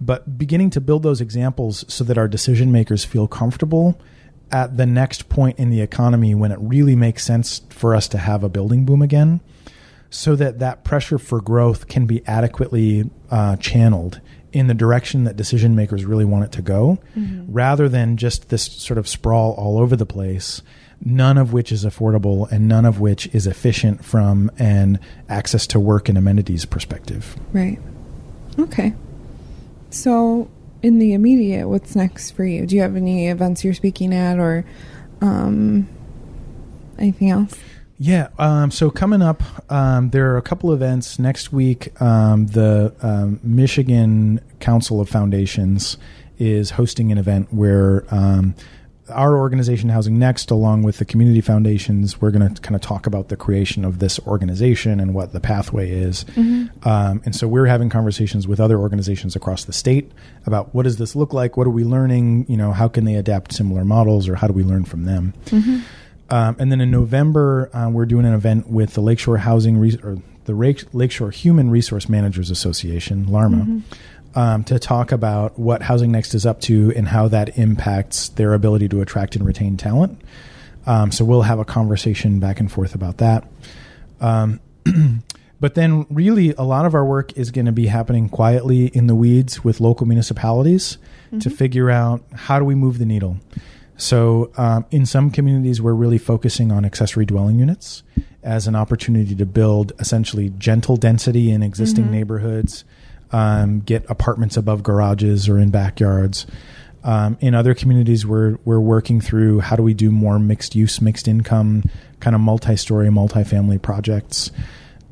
But 0.00 0.36
beginning 0.38 0.70
to 0.70 0.80
build 0.80 1.02
those 1.02 1.20
examples 1.20 1.84
so 1.88 2.04
that 2.04 2.18
our 2.18 2.28
decision 2.28 2.72
makers 2.72 3.04
feel 3.04 3.28
comfortable 3.28 4.00
at 4.50 4.76
the 4.76 4.86
next 4.86 5.28
point 5.28 5.58
in 5.58 5.70
the 5.70 5.80
economy 5.80 6.34
when 6.34 6.52
it 6.52 6.58
really 6.60 6.96
makes 6.96 7.24
sense 7.24 7.62
for 7.70 7.94
us 7.94 8.08
to 8.08 8.18
have 8.18 8.44
a 8.44 8.48
building 8.48 8.84
boom 8.84 9.00
again, 9.00 9.40
so 10.10 10.36
that 10.36 10.58
that 10.58 10.84
pressure 10.84 11.18
for 11.18 11.40
growth 11.40 11.88
can 11.88 12.04
be 12.06 12.26
adequately 12.26 13.08
uh, 13.30 13.56
channeled 13.56 14.20
in 14.52 14.66
the 14.66 14.74
direction 14.74 15.24
that 15.24 15.36
decision 15.36 15.74
makers 15.74 16.04
really 16.04 16.26
want 16.26 16.44
it 16.44 16.52
to 16.52 16.60
go, 16.60 16.98
rather 17.48 17.88
than 17.88 18.18
just 18.18 18.50
this 18.50 18.64
sort 18.64 18.98
of 18.98 19.08
sprawl 19.08 19.52
all 19.52 19.78
over 19.78 19.96
the 19.96 20.04
place 20.04 20.60
none 21.04 21.36
of 21.36 21.52
which 21.52 21.72
is 21.72 21.84
affordable 21.84 22.50
and 22.50 22.68
none 22.68 22.84
of 22.84 23.00
which 23.00 23.26
is 23.34 23.46
efficient 23.46 24.04
from 24.04 24.50
an 24.58 25.00
access 25.28 25.66
to 25.66 25.80
work 25.80 26.08
and 26.08 26.16
amenities 26.16 26.64
perspective. 26.64 27.36
right. 27.52 27.78
Okay. 28.58 28.92
So, 29.90 30.50
in 30.82 30.98
the 30.98 31.12
immediate, 31.12 31.68
what's 31.68 31.94
next 31.94 32.32
for 32.32 32.44
you? 32.44 32.66
Do 32.66 32.76
you 32.76 32.82
have 32.82 32.96
any 32.96 33.28
events 33.28 33.64
you're 33.64 33.74
speaking 33.74 34.12
at, 34.14 34.38
or 34.38 34.64
um, 35.20 35.88
anything 36.98 37.30
else? 37.30 37.56
Yeah. 37.98 38.28
Um, 38.38 38.70
so 38.70 38.90
coming 38.90 39.22
up, 39.22 39.42
um, 39.70 40.10
there 40.10 40.32
are 40.32 40.36
a 40.36 40.42
couple 40.42 40.72
events 40.72 41.18
next 41.18 41.52
week. 41.52 42.00
Um, 42.00 42.46
the 42.46 42.92
um, 43.00 43.38
Michigan 43.42 44.40
Council 44.58 45.00
of 45.00 45.08
Foundations 45.08 45.98
is 46.38 46.70
hosting 46.70 47.12
an 47.12 47.18
event 47.18 47.52
where 47.52 48.04
um, 48.10 48.54
our 49.12 49.36
organization, 49.36 49.88
Housing 49.88 50.18
Next, 50.18 50.50
along 50.50 50.82
with 50.82 50.98
the 50.98 51.04
community 51.04 51.40
foundations, 51.40 52.20
we're 52.20 52.30
going 52.30 52.54
to 52.54 52.60
kind 52.60 52.74
of 52.74 52.80
talk 52.82 53.06
about 53.06 53.28
the 53.28 53.36
creation 53.36 53.84
of 53.84 53.98
this 53.98 54.18
organization 54.26 55.00
and 55.00 55.14
what 55.14 55.32
the 55.32 55.40
pathway 55.40 55.90
is. 55.90 56.24
Um, 56.84 57.22
and 57.24 57.34
so 57.36 57.46
we're 57.46 57.66
having 57.66 57.88
conversations 57.88 58.48
with 58.48 58.58
other 58.60 58.78
organizations 58.78 59.36
across 59.36 59.64
the 59.64 59.72
state 59.72 60.10
about 60.46 60.74
what 60.74 60.82
does 60.82 60.96
this 60.96 61.14
look 61.14 61.32
like? 61.32 61.56
What 61.56 61.66
are 61.66 61.70
we 61.70 61.84
learning? 61.84 62.46
You 62.48 62.56
know, 62.56 62.72
how 62.72 62.88
can 62.88 63.04
they 63.04 63.14
adapt 63.14 63.52
similar 63.52 63.84
models, 63.84 64.28
or 64.28 64.34
how 64.34 64.46
do 64.46 64.52
we 64.52 64.62
learn 64.64 64.84
from 64.84 65.04
them? 65.04 65.34
Um, 66.30 66.56
and 66.58 66.72
then 66.72 66.80
in 66.80 66.90
November, 66.90 67.70
uh, 67.74 67.90
we're 67.90 68.06
doing 68.06 68.24
an 68.24 68.32
event 68.32 68.68
with 68.68 68.94
the 68.94 69.02
Lakeshore 69.02 69.38
Housing 69.38 69.76
Re- 69.76 69.98
or 70.02 70.16
the 70.44 70.54
Lakeshore 70.92 71.30
Human 71.30 71.70
Resource 71.70 72.08
Managers 72.08 72.50
Association, 72.50 73.26
LARMA, 73.26 73.82
um, 74.34 74.64
to 74.64 74.78
talk 74.78 75.12
about 75.12 75.58
what 75.58 75.82
Housing 75.82 76.12
Next 76.12 76.34
is 76.34 76.46
up 76.46 76.60
to 76.62 76.92
and 76.94 77.06
how 77.08 77.28
that 77.28 77.58
impacts 77.58 78.28
their 78.30 78.54
ability 78.54 78.88
to 78.90 79.00
attract 79.00 79.36
and 79.36 79.46
retain 79.46 79.76
talent. 79.76 80.20
Um, 80.86 81.12
so 81.12 81.24
we'll 81.24 81.42
have 81.42 81.58
a 81.58 81.64
conversation 81.64 82.40
back 82.40 82.58
and 82.60 82.70
forth 82.70 82.94
about 82.94 83.18
that. 83.18 83.46
Um, 84.20 84.60
but 85.60 85.74
then, 85.74 86.06
really, 86.10 86.54
a 86.54 86.62
lot 86.62 86.86
of 86.86 86.94
our 86.94 87.04
work 87.04 87.36
is 87.36 87.50
going 87.50 87.66
to 87.66 87.72
be 87.72 87.86
happening 87.86 88.28
quietly 88.28 88.86
in 88.86 89.06
the 89.06 89.14
weeds 89.14 89.62
with 89.62 89.80
local 89.80 90.06
municipalities 90.06 90.98
to 91.40 91.48
figure 91.48 91.88
out 91.88 92.22
how 92.34 92.58
do 92.58 92.64
we 92.64 92.74
move 92.74 92.98
the 92.98 93.06
needle. 93.06 93.38
So, 93.96 94.50
um, 94.56 94.84
in 94.90 95.06
some 95.06 95.30
communities, 95.30 95.80
we're 95.80 95.94
really 95.94 96.18
focusing 96.18 96.72
on 96.72 96.84
accessory 96.84 97.24
dwelling 97.24 97.58
units 97.58 98.02
as 98.42 98.66
an 98.66 98.74
opportunity 98.74 99.34
to 99.36 99.46
build 99.46 99.92
essentially 99.98 100.50
gentle 100.58 100.96
density 100.96 101.50
in 101.50 101.62
existing 101.62 102.10
neighborhoods, 102.10 102.84
um, 103.32 103.80
get 103.80 104.04
apartments 104.08 104.56
above 104.56 104.82
garages 104.82 105.48
or 105.48 105.58
in 105.58 105.70
backyards. 105.70 106.46
Um, 107.04 107.36
in 107.40 107.54
other 107.54 107.74
communities, 107.74 108.24
we're 108.24 108.58
we're 108.64 108.80
working 108.80 109.20
through 109.20 109.60
how 109.60 109.76
do 109.76 109.82
we 109.82 109.94
do 109.94 110.10
more 110.10 110.38
mixed 110.38 110.76
use, 110.76 111.00
mixed 111.00 111.26
income, 111.26 111.82
kind 112.20 112.36
of 112.36 112.40
multi-story, 112.40 113.10
multi-family 113.10 113.78
projects. 113.78 114.52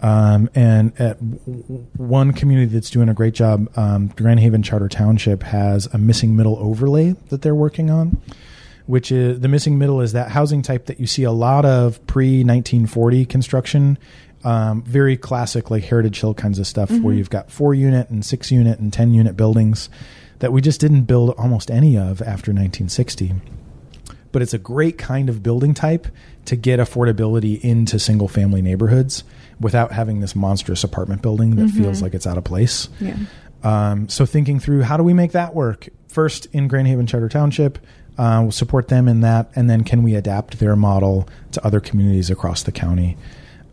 Um, 0.02 0.48
and 0.54 0.98
at 0.98 1.16
one 1.16 2.32
community 2.32 2.72
that's 2.72 2.90
doing 2.90 3.08
a 3.08 3.14
great 3.14 3.34
job, 3.34 3.68
um, 3.76 4.08
Grand 4.08 4.40
Haven 4.40 4.62
Charter 4.62 4.88
Township 4.88 5.42
has 5.42 5.86
a 5.92 5.98
missing 5.98 6.36
middle 6.36 6.56
overlay 6.58 7.16
that 7.28 7.42
they're 7.42 7.54
working 7.54 7.90
on, 7.90 8.18
which 8.86 9.12
is 9.12 9.40
the 9.40 9.48
missing 9.48 9.78
middle 9.78 10.00
is 10.00 10.12
that 10.12 10.30
housing 10.30 10.62
type 10.62 10.86
that 10.86 11.00
you 11.00 11.06
see 11.06 11.24
a 11.24 11.32
lot 11.32 11.64
of 11.66 12.04
pre 12.06 12.38
1940 12.44 13.26
construction, 13.26 13.98
um, 14.44 14.82
very 14.82 15.16
classic 15.16 15.70
like 15.70 15.84
Heritage 15.84 16.20
Hill 16.20 16.34
kinds 16.34 16.58
of 16.58 16.66
stuff, 16.66 16.90
where 16.90 17.14
you've 17.14 17.30
got 17.30 17.50
four 17.50 17.74
unit 17.74 18.10
and 18.10 18.24
six 18.24 18.50
unit 18.50 18.78
and 18.78 18.92
ten 18.92 19.14
unit 19.14 19.36
buildings 19.36 19.88
that 20.38 20.52
we 20.52 20.60
just 20.60 20.80
didn't 20.80 21.02
build 21.02 21.30
almost 21.36 21.70
any 21.70 21.96
of 21.96 22.22
after 22.22 22.50
1960 22.50 23.34
but 24.32 24.42
it's 24.42 24.54
a 24.54 24.58
great 24.58 24.98
kind 24.98 25.28
of 25.28 25.42
building 25.42 25.74
type 25.74 26.06
to 26.44 26.56
get 26.56 26.80
affordability 26.80 27.60
into 27.60 27.98
single 27.98 28.28
family 28.28 28.62
neighborhoods 28.62 29.24
without 29.58 29.92
having 29.92 30.20
this 30.20 30.34
monstrous 30.34 30.84
apartment 30.84 31.22
building 31.22 31.56
that 31.56 31.68
feels 31.68 32.00
like 32.02 32.14
it's 32.14 32.26
out 32.26 32.38
of 32.38 32.44
place. 32.44 32.88
Yeah. 33.00 33.16
Um, 33.62 34.08
so 34.08 34.24
thinking 34.24 34.58
through 34.58 34.82
how 34.82 34.96
do 34.96 35.02
we 35.02 35.12
make 35.12 35.32
that 35.32 35.54
work? 35.54 35.88
First 36.08 36.46
in 36.52 36.66
Grand 36.68 36.88
Haven 36.88 37.06
Charter 37.06 37.28
Township, 37.28 37.78
uh, 38.16 38.40
we'll 38.42 38.52
support 38.52 38.88
them 38.88 39.06
in 39.08 39.20
that, 39.20 39.50
and 39.54 39.68
then 39.68 39.84
can 39.84 40.02
we 40.02 40.14
adapt 40.14 40.58
their 40.58 40.76
model 40.76 41.28
to 41.52 41.64
other 41.64 41.80
communities 41.80 42.30
across 42.30 42.62
the 42.62 42.72
county? 42.72 43.16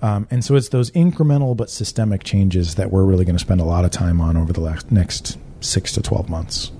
Um, 0.01 0.27
and 0.29 0.43
so 0.45 0.55
it's 0.55 0.69
those 0.69 0.91
incremental 0.91 1.55
but 1.57 1.69
systemic 1.69 2.23
changes 2.23 2.75
that 2.75 2.91
we're 2.91 3.03
really 3.03 3.25
going 3.25 3.35
to 3.35 3.41
spend 3.43 3.61
a 3.61 3.65
lot 3.65 3.83
of 3.85 3.91
time 3.91 4.21
on 4.21 4.37
over 4.37 4.53
the 4.53 4.61
last, 4.61 4.91
next 4.91 5.37
six 5.61 5.91
to 5.93 6.01
twelve 6.01 6.29
months. 6.29 6.71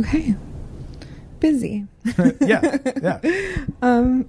Okay. 0.00 0.34
Busy. 1.40 1.86
yeah, 2.40 2.78
yeah, 3.02 3.20
Um, 3.82 4.26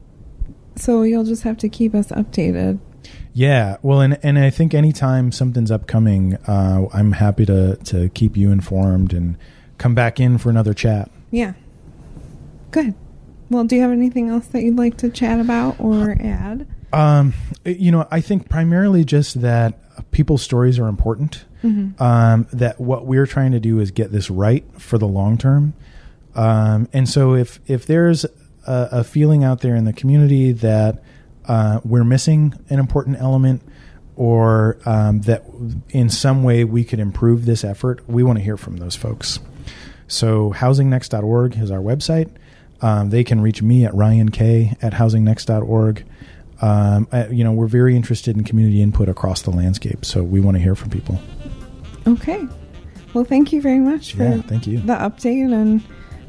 So 0.76 1.04
you'll 1.04 1.24
just 1.24 1.44
have 1.44 1.58
to 1.58 1.70
keep 1.70 1.96
us 1.96 2.08
updated. 2.10 2.80
yeah. 3.34 3.78
Well, 3.82 4.02
and 4.02 4.18
and 4.24 4.38
I 4.38 4.50
think 4.50 4.74
anytime 4.74 5.32
something's 5.32 5.72
upcoming, 5.72 6.36
uh, 6.48 6.88
I'm 6.94 7.14
happy 7.14 7.46
to 7.46 7.76
to 7.78 8.10
keep 8.10 8.36
you 8.38 8.52
informed 8.52 9.14
and 9.14 9.38
come 9.78 9.94
back 9.96 10.20
in 10.20 10.38
for 10.38 10.50
another 10.50 10.74
chat. 10.74 11.10
Yeah. 11.32 11.54
Good. 12.72 12.94
Well, 13.50 13.64
do 13.64 13.76
you 13.78 13.82
have 13.82 13.92
anything 13.92 14.28
else 14.30 14.48
that 14.48 14.64
you'd 14.64 14.78
like 14.78 14.98
to 14.98 15.10
chat 15.10 15.40
about 15.40 15.80
or 15.80 16.18
add? 16.20 16.68
Um, 16.94 17.34
you 17.66 17.92
know, 17.92 18.08
I 18.12 18.22
think 18.22 18.50
primarily 18.50 19.04
just 19.04 19.42
that 19.42 20.12
people's 20.12 20.42
stories 20.42 20.80
are 20.80 20.88
important. 20.88 21.46
Um, 22.02 22.48
that 22.54 22.80
what 22.80 23.06
we're 23.06 23.26
trying 23.26 23.52
to 23.52 23.60
do 23.60 23.80
is 23.80 23.92
get 23.92 24.12
this 24.12 24.30
right 24.30 24.64
for 24.80 24.98
the 24.98 25.08
long 25.08 25.38
term. 25.38 25.74
Um, 26.36 26.88
and 26.94 27.10
so 27.10 27.34
if 27.34 27.60
if 27.68 27.86
there's 27.88 28.26
a, 28.26 28.32
a 28.92 29.04
feeling 29.04 29.44
out 29.44 29.62
there 29.62 29.76
in 29.76 29.86
the 29.86 29.94
community 29.94 30.52
that 30.52 31.02
uh, 31.48 31.82
we're 31.84 32.04
missing 32.04 32.54
an 32.70 32.80
important 32.80 33.18
element, 33.20 33.62
or 34.16 34.78
um, 34.86 35.22
that 35.22 35.44
in 35.90 36.10
some 36.10 36.44
way 36.44 36.64
we 36.64 36.84
could 36.84 37.00
improve 37.00 37.46
this 37.46 37.64
effort, 37.64 38.08
we 38.08 38.24
want 38.24 38.38
to 38.38 38.44
hear 38.44 38.58
from 38.58 38.78
those 38.78 38.96
folks. 38.96 39.40
So 40.08 40.54
housingnext.org 40.54 41.58
is 41.58 41.72
our 41.72 41.80
website. 41.80 42.30
Um, 42.82 43.10
they 43.10 43.24
can 43.24 43.42
reach 43.42 43.62
me 43.62 43.86
at 43.86 43.94
ryank 43.94 44.78
at 44.84 44.94
housingnext.org. 44.94 46.06
Um, 46.62 47.08
I, 47.12 47.28
you 47.28 47.44
know, 47.44 47.52
we're 47.52 47.68
very 47.68 47.96
interested 47.96 48.36
in 48.36 48.44
community 48.44 48.82
input 48.82 49.10
across 49.10 49.44
the 49.44 49.52
landscape, 49.52 50.04
so 50.06 50.24
we 50.24 50.40
want 50.40 50.58
to 50.58 50.64
hear 50.64 50.76
from 50.76 50.90
people. 50.90 51.20
Okay. 52.08 52.48
Well, 53.14 53.24
thank 53.24 53.52
you 53.54 53.62
very 53.62 53.80
much 53.80 54.14
for 54.14 54.24
Yeah, 54.24 54.42
thank 54.42 54.66
you. 54.68 54.80
the 54.80 54.94
update 54.94 55.54
and 55.54 55.84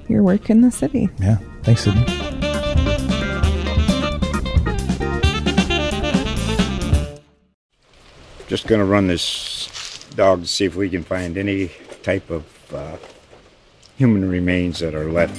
your 0.09 0.23
work 0.23 0.51
in 0.51 0.61
the 0.61 0.71
city. 0.71 1.09
Yeah, 1.19 1.39
thanks, 1.63 1.83
Sydney. 1.85 2.05
Just 8.47 8.67
going 8.67 8.79
to 8.79 8.85
run 8.87 9.07
this 9.09 10.05
dog 10.17 10.43
to 10.43 10.49
see 10.49 10.65
if 10.65 10.75
we 10.75 10.89
can 10.89 11.05
find 11.05 11.37
any 11.37 11.71
type 12.03 12.31
of 12.31 12.47
uh, 12.75 12.97
human 13.97 14.29
remains 14.29 14.79
that 14.79 14.95
are 14.95 15.11
left. 15.11 15.39